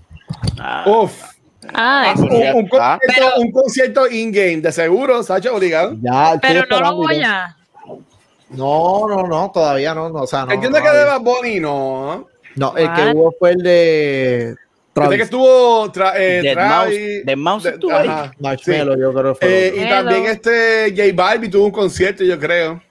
[0.59, 1.23] Ah, Uf.
[1.73, 2.31] Ah, Ah, es- Un,
[2.63, 5.95] un concierto, un concierto in-game, de seguro, Sacho, obligado.
[6.01, 7.55] Ya, pero no lo voy a.
[8.49, 10.09] No, no, no, todavía no.
[10.09, 12.27] no o sea, no, Entiendo no, que de Bad Bunny no.
[12.55, 14.55] no, el que hubo fue el de
[14.95, 18.07] Travis que estuvo tra eh, Dead Travis- Mouse- Dead Mouse de- estuvo ahí.
[18.07, 18.99] ajá, Marshmello, sí.
[19.01, 19.67] yo creo que fue.
[19.67, 19.83] Eh, otro.
[19.83, 22.81] y también este J Balvin tuvo un concierto, yo creo.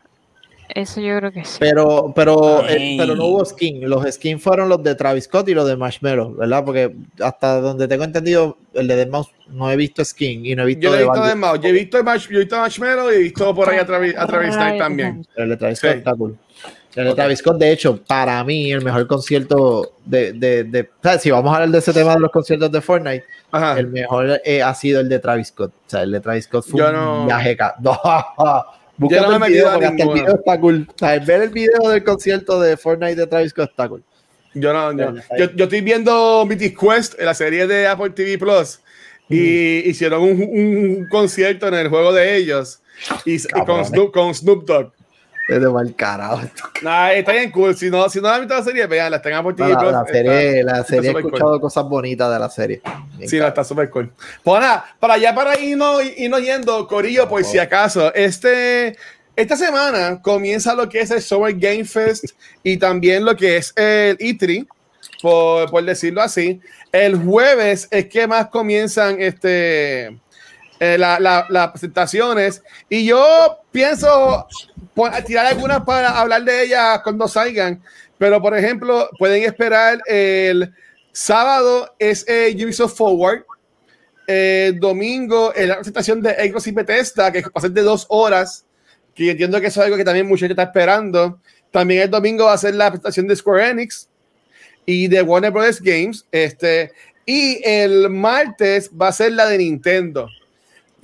[0.69, 1.57] Eso yo creo que sí.
[1.61, 3.89] Pero, pero, eh, pero no hubo skin.
[3.89, 6.65] Los skins fueron los de Travis Scott y los de Marshmello, ¿verdad?
[6.65, 6.91] Porque
[7.21, 10.83] hasta donde tengo entendido, el de Deadmau5 no he visto skin y no he visto
[10.89, 11.39] Yo he visto de Balvin.
[11.41, 11.61] Mouse.
[11.61, 14.15] Yo he visto, Marsh- yo he visto Marshmello y he visto por ahí a Travis,
[14.17, 15.27] a Travis Knight también.
[15.37, 15.87] El de Travis Sí.
[15.87, 16.39] Scott está cool.
[16.97, 21.03] El de Travis Scott, de hecho, para mí, el mejor concierto de, de, de- o
[21.03, 23.79] sea, si vamos a hablar de ese tema de los conciertos de Fortnite, Ajá.
[23.81, 25.73] el mejor eh, ha sido el de Travis Scott.
[25.87, 27.99] O sea, el de Travis Scott fue Yo un no- viaje No,
[29.09, 30.87] Yo no me el video porque hasta el video está cool.
[30.89, 34.03] O sea, ver el video del concierto de Fortnite de Travis Scott está cool.
[34.55, 38.79] Yo, no, yo, yo, yo estoy viendo Mythic Quest, la serie de Apple TV Plus,
[39.29, 42.81] y hicieron un, un concierto en el juego de ellos
[43.25, 43.85] y, y con.
[43.85, 44.93] Snoop, con Snoop Dogg.
[45.49, 46.41] Desde mal carajo.
[46.83, 47.77] Nah, está bien cool.
[47.77, 50.05] Si no, si no han visto la serie, veanla, están por No, la, la está-
[50.13, 51.25] serie, la serie he cool.
[51.27, 52.81] escuchado cosas bonitas de la serie.
[53.19, 54.11] Bien Sí, no, está súper cool.
[54.43, 58.97] Pues nada, para allá, para irnos, irnos yendo, Corillo, por si acaso, este,
[59.37, 62.25] esta semana comienza lo que es el Summer Game Fest
[62.63, 64.67] y también lo que es el E3,
[65.21, 66.61] por, por decirlo así.
[66.91, 70.19] El jueves es que más comienzan este,
[70.81, 74.47] eh, la- la- las presentaciones y yo pienso
[75.27, 77.83] tirar algunas para hablar de ellas cuando salgan,
[78.19, 80.73] pero por ejemplo, pueden esperar el
[81.13, 83.45] sábado es eh, Ubisoft Forward,
[84.27, 88.07] el domingo es la presentación de Xbox y Bethesda, que va a ser de dos
[88.09, 88.65] horas,
[89.15, 91.39] que entiendo que eso es algo que también mucha gente está esperando.
[91.71, 94.09] También el domingo va a ser la presentación de Square Enix
[94.87, 95.81] y de Warner Bros.
[95.81, 96.25] Games.
[96.33, 96.93] Este,
[97.27, 100.29] y el martes va a ser la de Nintendo.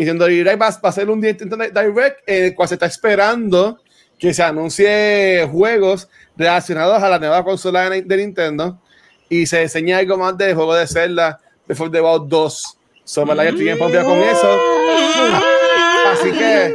[0.00, 3.78] Nintendo Direct va, va a ser un Nintendo Direct en el cual se está esperando
[4.18, 8.80] que se anuncie juegos relacionados a la nueva consola de, Nintendo
[9.28, 12.78] y se enseña algo más del juego de Zelda de For the Wild 2.
[13.04, 13.44] So, ¿verdad?
[13.44, 14.60] Yo estoy bien pompeado con eso.
[16.12, 16.74] Así que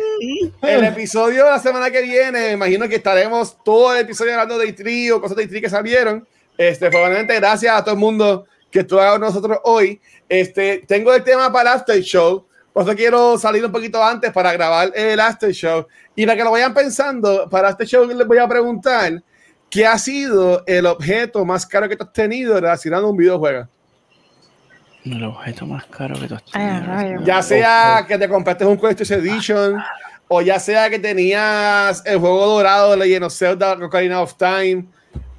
[0.62, 4.76] el episodio de la semana que viene, imagino que estaremos todo el episodio hablando de
[4.76, 6.28] E3 o cosas de E3 que salieron.
[6.58, 10.00] Este, probablemente gracias a todo el mundo que estuvo con nosotros hoy.
[10.30, 12.46] Este, tengo el tema para el after show.
[12.76, 15.88] Por eso quiero salir un poquito antes para grabar el after show.
[16.14, 19.24] Y para que lo vayan pensando, para este show les voy a preguntar
[19.70, 23.70] ¿qué ha sido el objeto más caro que tú has tenido relacionado a un videojuego?
[25.06, 27.24] El objeto más caro que tú has Ay, tenido.
[27.24, 29.82] Ya sea que te compraste un Collector's Edition,
[30.28, 34.86] o ya sea que tenías el juego dorado de Legend of Zelda Ocarina of Time,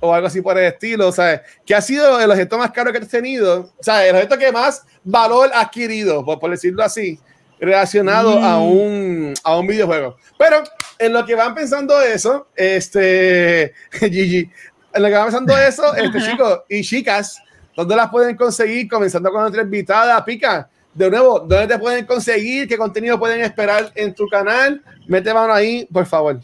[0.01, 1.09] o algo así por el estilo.
[1.09, 3.72] O sea, ¿qué ha sido el objeto más caro que has tenido?
[3.78, 7.18] O sea, el objeto que más valor ha adquirido, por, por decirlo así,
[7.59, 10.16] relacionado a, un, a un videojuego.
[10.38, 10.62] Pero
[10.99, 14.51] en lo que van pensando eso, este, Gigi,
[14.92, 17.42] en lo que van pensando eso, este chicos y chicas,
[17.76, 18.88] ¿dónde las pueden conseguir?
[18.88, 20.68] Comenzando con nuestra invitada, Pica.
[20.94, 22.66] De nuevo, ¿dónde te pueden conseguir?
[22.66, 24.82] ¿Qué contenido pueden esperar en tu canal?
[25.07, 26.40] Mete mano ahí, por favor.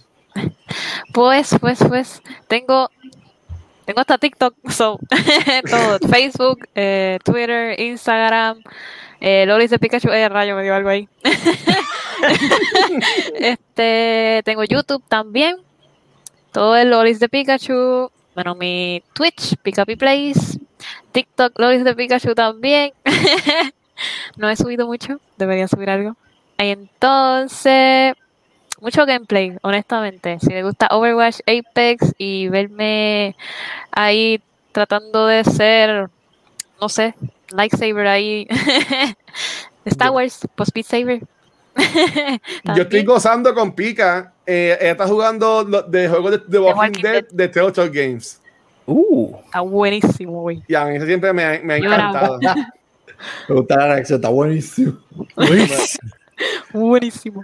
[1.14, 2.90] Pues, pues, pues, tengo,
[3.84, 4.98] tengo hasta TikTok, so,
[5.70, 8.62] todo, Facebook, eh, Twitter, Instagram,
[9.20, 11.08] eh, Lolis de Pikachu, eh, rayo, me dio algo ahí.
[13.34, 15.56] este, tengo YouTube también,
[16.52, 20.58] todo el Lolis de Pikachu, bueno, mi Twitch, Pikapi Plays,
[21.12, 22.92] TikTok, Lolis de Pikachu también.
[24.36, 26.16] no he subido mucho, debería subir algo.
[26.58, 28.14] Entonces,
[28.82, 30.38] mucho gameplay, honestamente.
[30.40, 33.34] Si le gusta Overwatch, Apex y verme
[33.92, 36.08] ahí tratando de ser,
[36.80, 37.14] no sé,
[37.54, 38.46] lightsaber ahí.
[39.86, 41.20] Star Wars, post Beat Saber.
[42.76, 44.32] Yo estoy gozando con Pica.
[44.46, 47.26] Eh, ella está jugando lo- de juegos de, de Walking, Walking Dead Dead.
[47.32, 48.40] de Telltale Games.
[48.86, 50.62] Uh, Está buenísimo, güey.
[50.66, 52.38] Y a mí eso siempre me, ha- me ha encantado.
[53.48, 54.98] Me gusta la reacción, está buenísimo.
[55.36, 56.10] Buenísimo.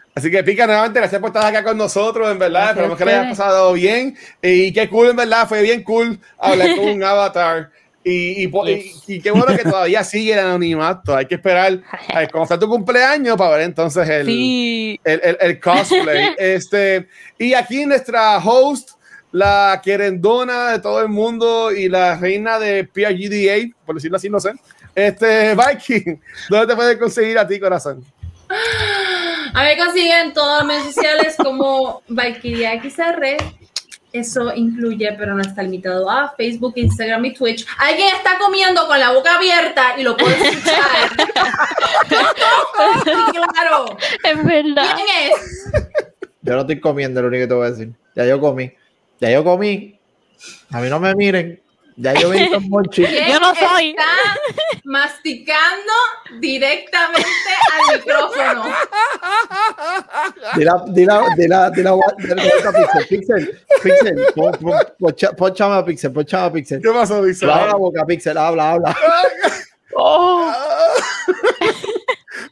[0.15, 2.75] Así que Pica, nuevamente, gracias por estar acá con nosotros, en verdad.
[2.75, 4.17] Gracias Esperamos que le haya pasado bien.
[4.43, 7.71] Y qué cool, en verdad, fue bien cool hablar con un avatar.
[8.05, 11.15] Y, y, y- y qué bueno que todavía sigue el anonimato.
[11.15, 14.99] Hay que esperar a ver cómo está tu cumpleaños para ver entonces el, Sí.
[15.05, 16.31] el, el- el cosplay.
[16.39, 17.07] este,
[17.39, 18.93] y aquí nuestra host,
[19.31, 24.41] la querendona de todo el mundo y la reina de PRGDA, por decirlo así, no
[24.41, 24.53] sé.
[24.95, 26.19] Este, Viking,
[26.49, 28.03] ¿dónde te puedes conseguir a ti, corazón?
[29.55, 33.37] A mí consiguen todas las redes sociales como Valkyria XR.
[34.13, 37.67] Eso incluye, pero no está limitado a Facebook, Instagram y Twitch.
[37.79, 41.11] Alguien está comiendo con la boca abierta y lo puedo escuchar.
[42.09, 43.13] Sí,
[43.53, 43.99] claro.
[44.25, 44.97] Es verdad.
[44.97, 45.73] ¿Quién es?
[46.41, 47.93] Yo no estoy comiendo, lo único que te voy a decir.
[48.15, 48.73] Ya yo comí.
[49.21, 50.01] Ya yo comí.
[50.71, 51.61] A mí no me miren.
[52.01, 53.05] Ya yo vi con Monchi.
[53.05, 53.91] ¿Quién Yo no soy.
[53.91, 54.05] Está
[54.85, 55.93] masticando
[56.39, 57.27] directamente
[57.73, 58.65] al micrófono.
[60.55, 60.85] Dila,
[61.37, 66.81] dila, dila, Pixel, Pixel, Pixel, pon- pon- poncha- ponchame a Pixel, ponchame a Pixel.
[66.81, 67.43] ¿Qué pasó, Luis?
[67.43, 68.97] Habla la boca, Pixel, habla, habla.
[70.01, 70.53] Oh,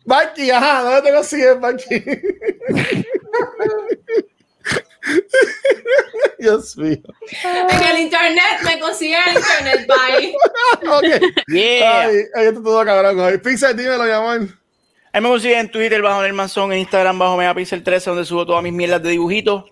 [0.04, 2.22] Viking, ajá, ¿dónde te consigues, Viking?
[6.38, 6.98] Dios mío.
[7.44, 9.88] En el internet me consiguen en el internet.
[9.88, 10.34] Bye.
[10.88, 11.04] Ok.
[11.48, 12.02] yeah.
[12.02, 13.40] Ay, ay, esto todo cabrón.
[13.42, 14.48] Pixel, dímelo, mi amor.
[15.12, 18.44] Ahí me consiguen en Twitter bajo el Manzón, en Instagram bajo Megapixel 13, donde subo
[18.44, 19.64] todas mis mierdas de dibujitos.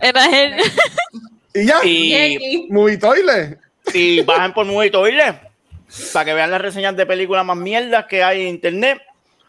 [0.00, 0.56] era él.
[1.54, 1.84] Y ya.
[1.84, 2.66] Y,
[3.92, 5.36] y bajen por Movie Toilet
[6.14, 9.02] para que vean las reseñas de películas más mierdas que hay en internet.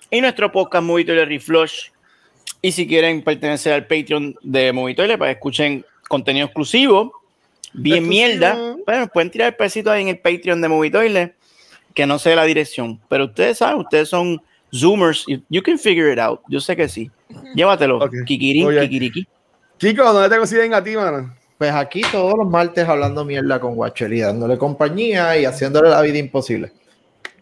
[0.10, 1.93] Y nuestro podcast Movie Toilet Reflush
[2.66, 7.12] Y si quieren pertenecer al Patreon de Movitoile, pues escuchen contenido exclusivo,
[7.74, 8.78] bien mierda.
[8.86, 11.36] Bueno, pueden tirar el pesito ahí en el Patreon de Movitoile,
[11.94, 13.02] que no sé la dirección.
[13.10, 14.42] Pero ustedes saben, ustedes son
[14.74, 15.26] Zoomers.
[15.50, 16.40] You, can figure it out.
[16.48, 17.12] Yo sé que sí.
[17.54, 17.98] Llévatelo.
[17.98, 18.14] Ok.
[18.26, 18.80] Kikirín, Oye.
[18.80, 19.28] kikiriki.
[19.78, 21.36] Kiko, ¿dónde te consiguen a ti, mano?
[21.58, 26.18] Pues aquí todos los martes hablando mierda con Guacheli, dándole compañía y haciéndole la vida
[26.18, 26.72] imposible.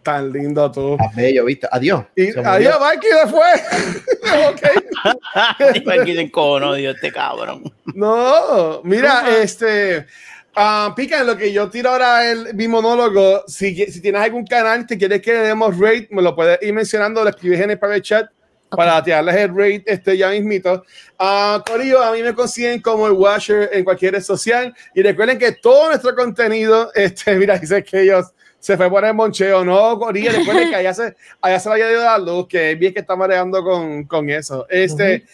[0.04, 0.98] Tan lindo tú.
[1.00, 1.68] Ah, bello, ¿viste?
[1.72, 2.06] Adiós.
[2.16, 3.62] Y adiós, Mikey, después.
[4.50, 5.90] ok.
[6.00, 7.72] Aquí se encojonó, Dios, este cabrón.
[7.94, 10.08] No, mira, este.
[10.56, 13.44] ah, pica en lo que yo tiro ahora el, mi monólogo.
[13.48, 16.74] Si, si tienes algún canal que quieres que le demos rate, me lo puedes ir
[16.74, 18.30] mencionando, lo escribes en el private chat
[18.70, 20.84] para tirarles el rate este, ya mismito.
[21.20, 24.74] Ah, Corillo, a mí me consiguen como el Washer en cualquier red social.
[24.96, 28.28] Y recuerden que todo nuestro contenido, este, mira, dice que ellos
[28.62, 29.66] se fue por el moncheo.
[29.66, 32.94] No, Corillo, recuerden que allá se, allá se le había ido la luz, que bien
[32.94, 34.68] que está mareando con, con eso.
[34.70, 35.26] Este,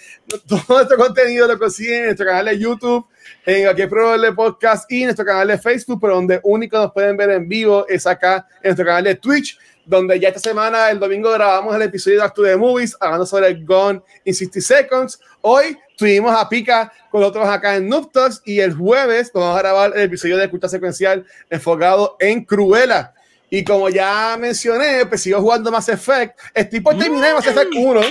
[0.48, 3.06] Todo nuestro contenido lo consiguen en nuestro canal de YouTube,
[3.46, 7.18] en programa de podcast y en nuestro canal de Facebook, pero donde único nos pueden
[7.18, 11.00] ver en vivo es acá en nuestro canal de Twitch, donde ya esta semana, el
[11.00, 15.20] domingo, grabamos el episodio de Actu de Movies, hablando sobre el Gone in 60 Seconds.
[15.42, 19.62] Hoy tuvimos a Pica con nosotros acá en Noob Talks y el jueves vamos a
[19.62, 23.14] grabar el episodio de Cultura Secuencial enfocado en Cruella.
[23.50, 26.38] Y como ya mencioné, pues sigo jugando Mass Effect.
[26.54, 28.02] Estoy por terminar Mass Effect 1.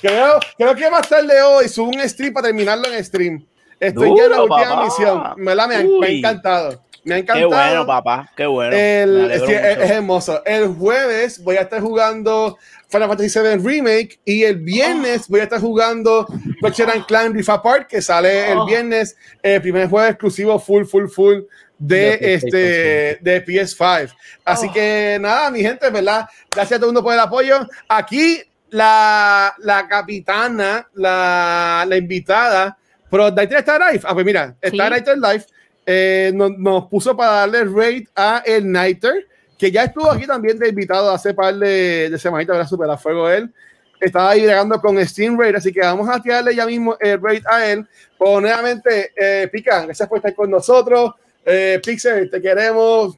[0.00, 3.46] Creo, creo que más tarde hoy subo un stream para terminarlo en stream.
[3.80, 4.84] Estoy ya en la Duro, última papá.
[4.84, 5.22] misión.
[5.36, 6.82] Me, la, me, ha, me ha encantado.
[7.04, 7.48] Me ha Qué encantado.
[7.50, 8.30] bueno, papá.
[8.36, 8.74] Qué bueno.
[8.76, 10.42] El, es, es- hermoso.
[10.44, 12.58] El jueves voy a estar jugando
[12.88, 16.26] Final Fantasy VII Remake y el viernes voy a estar jugando
[16.60, 18.66] Ratchet and Clank Rift Apart que sale el Oh.
[18.66, 21.38] viernes, el primer juego exclusivo full, full, full
[21.78, 24.14] de, De este de PS5.
[24.44, 24.72] Así Oh.
[24.72, 26.26] que nada, mi gente, ¿verdad?
[26.50, 27.66] Gracias a todo el mundo por el apoyo.
[27.88, 32.76] Aquí la, la capitana, la, la invitada,
[33.10, 34.02] pero Nighter está live.
[34.04, 34.90] Ah, pues mira, está Sí.
[34.90, 35.44] Nighter live.
[35.88, 40.58] Eh, nos, nos puso para darle rate a el Nighter, que ya estuvo aquí también
[40.58, 43.52] de invitado hace par de, de semanitas, era super a fuego él.
[44.00, 47.42] Estaba ahí bregando con Steam Rate, así que vamos a tirarle ya mismo el rate
[47.46, 47.86] a él.
[48.18, 51.12] Pues nuevamente, eh, Pica, gracias por estar con nosotros.
[51.46, 53.16] Eh, Pixel, te queremos.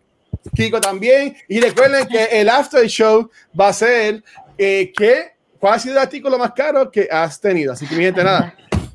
[0.55, 1.37] Kiko también.
[1.49, 4.22] Y recuerden que el after show va a ser
[4.57, 7.72] eh, que, cuál ha sido el artículo más caro que has tenido.
[7.72, 8.55] Así que, mi gente, nada.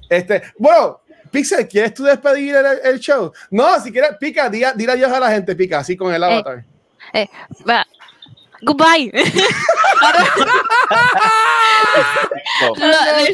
[0.09, 3.33] Este, bueno, Pixel, ¿quieres tú despedir el, el show?
[3.49, 6.63] No, si quieres, Pica, di, dile adiós a la gente, Pica, así con el avatar.
[7.13, 7.27] Eh,
[7.67, 7.85] va.
[8.61, 9.11] Goodbye.
[9.13, 9.31] El,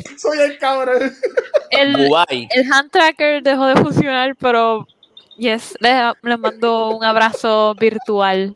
[0.18, 1.14] Soy el cabrón.
[1.70, 2.50] el, Kuwait.
[2.54, 4.88] el hand tracker dejó de funcionar, pero
[5.40, 8.54] yes, les, les mando un abrazo virtual.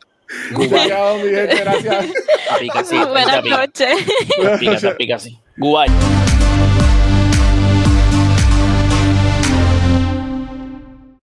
[0.88, 2.06] Chao, mi gente, gracias.
[2.60, 3.96] Pica, sí, Buenas noches.
[4.58, 5.38] pica, pica, sí.
[5.58, 5.92] Kuwait.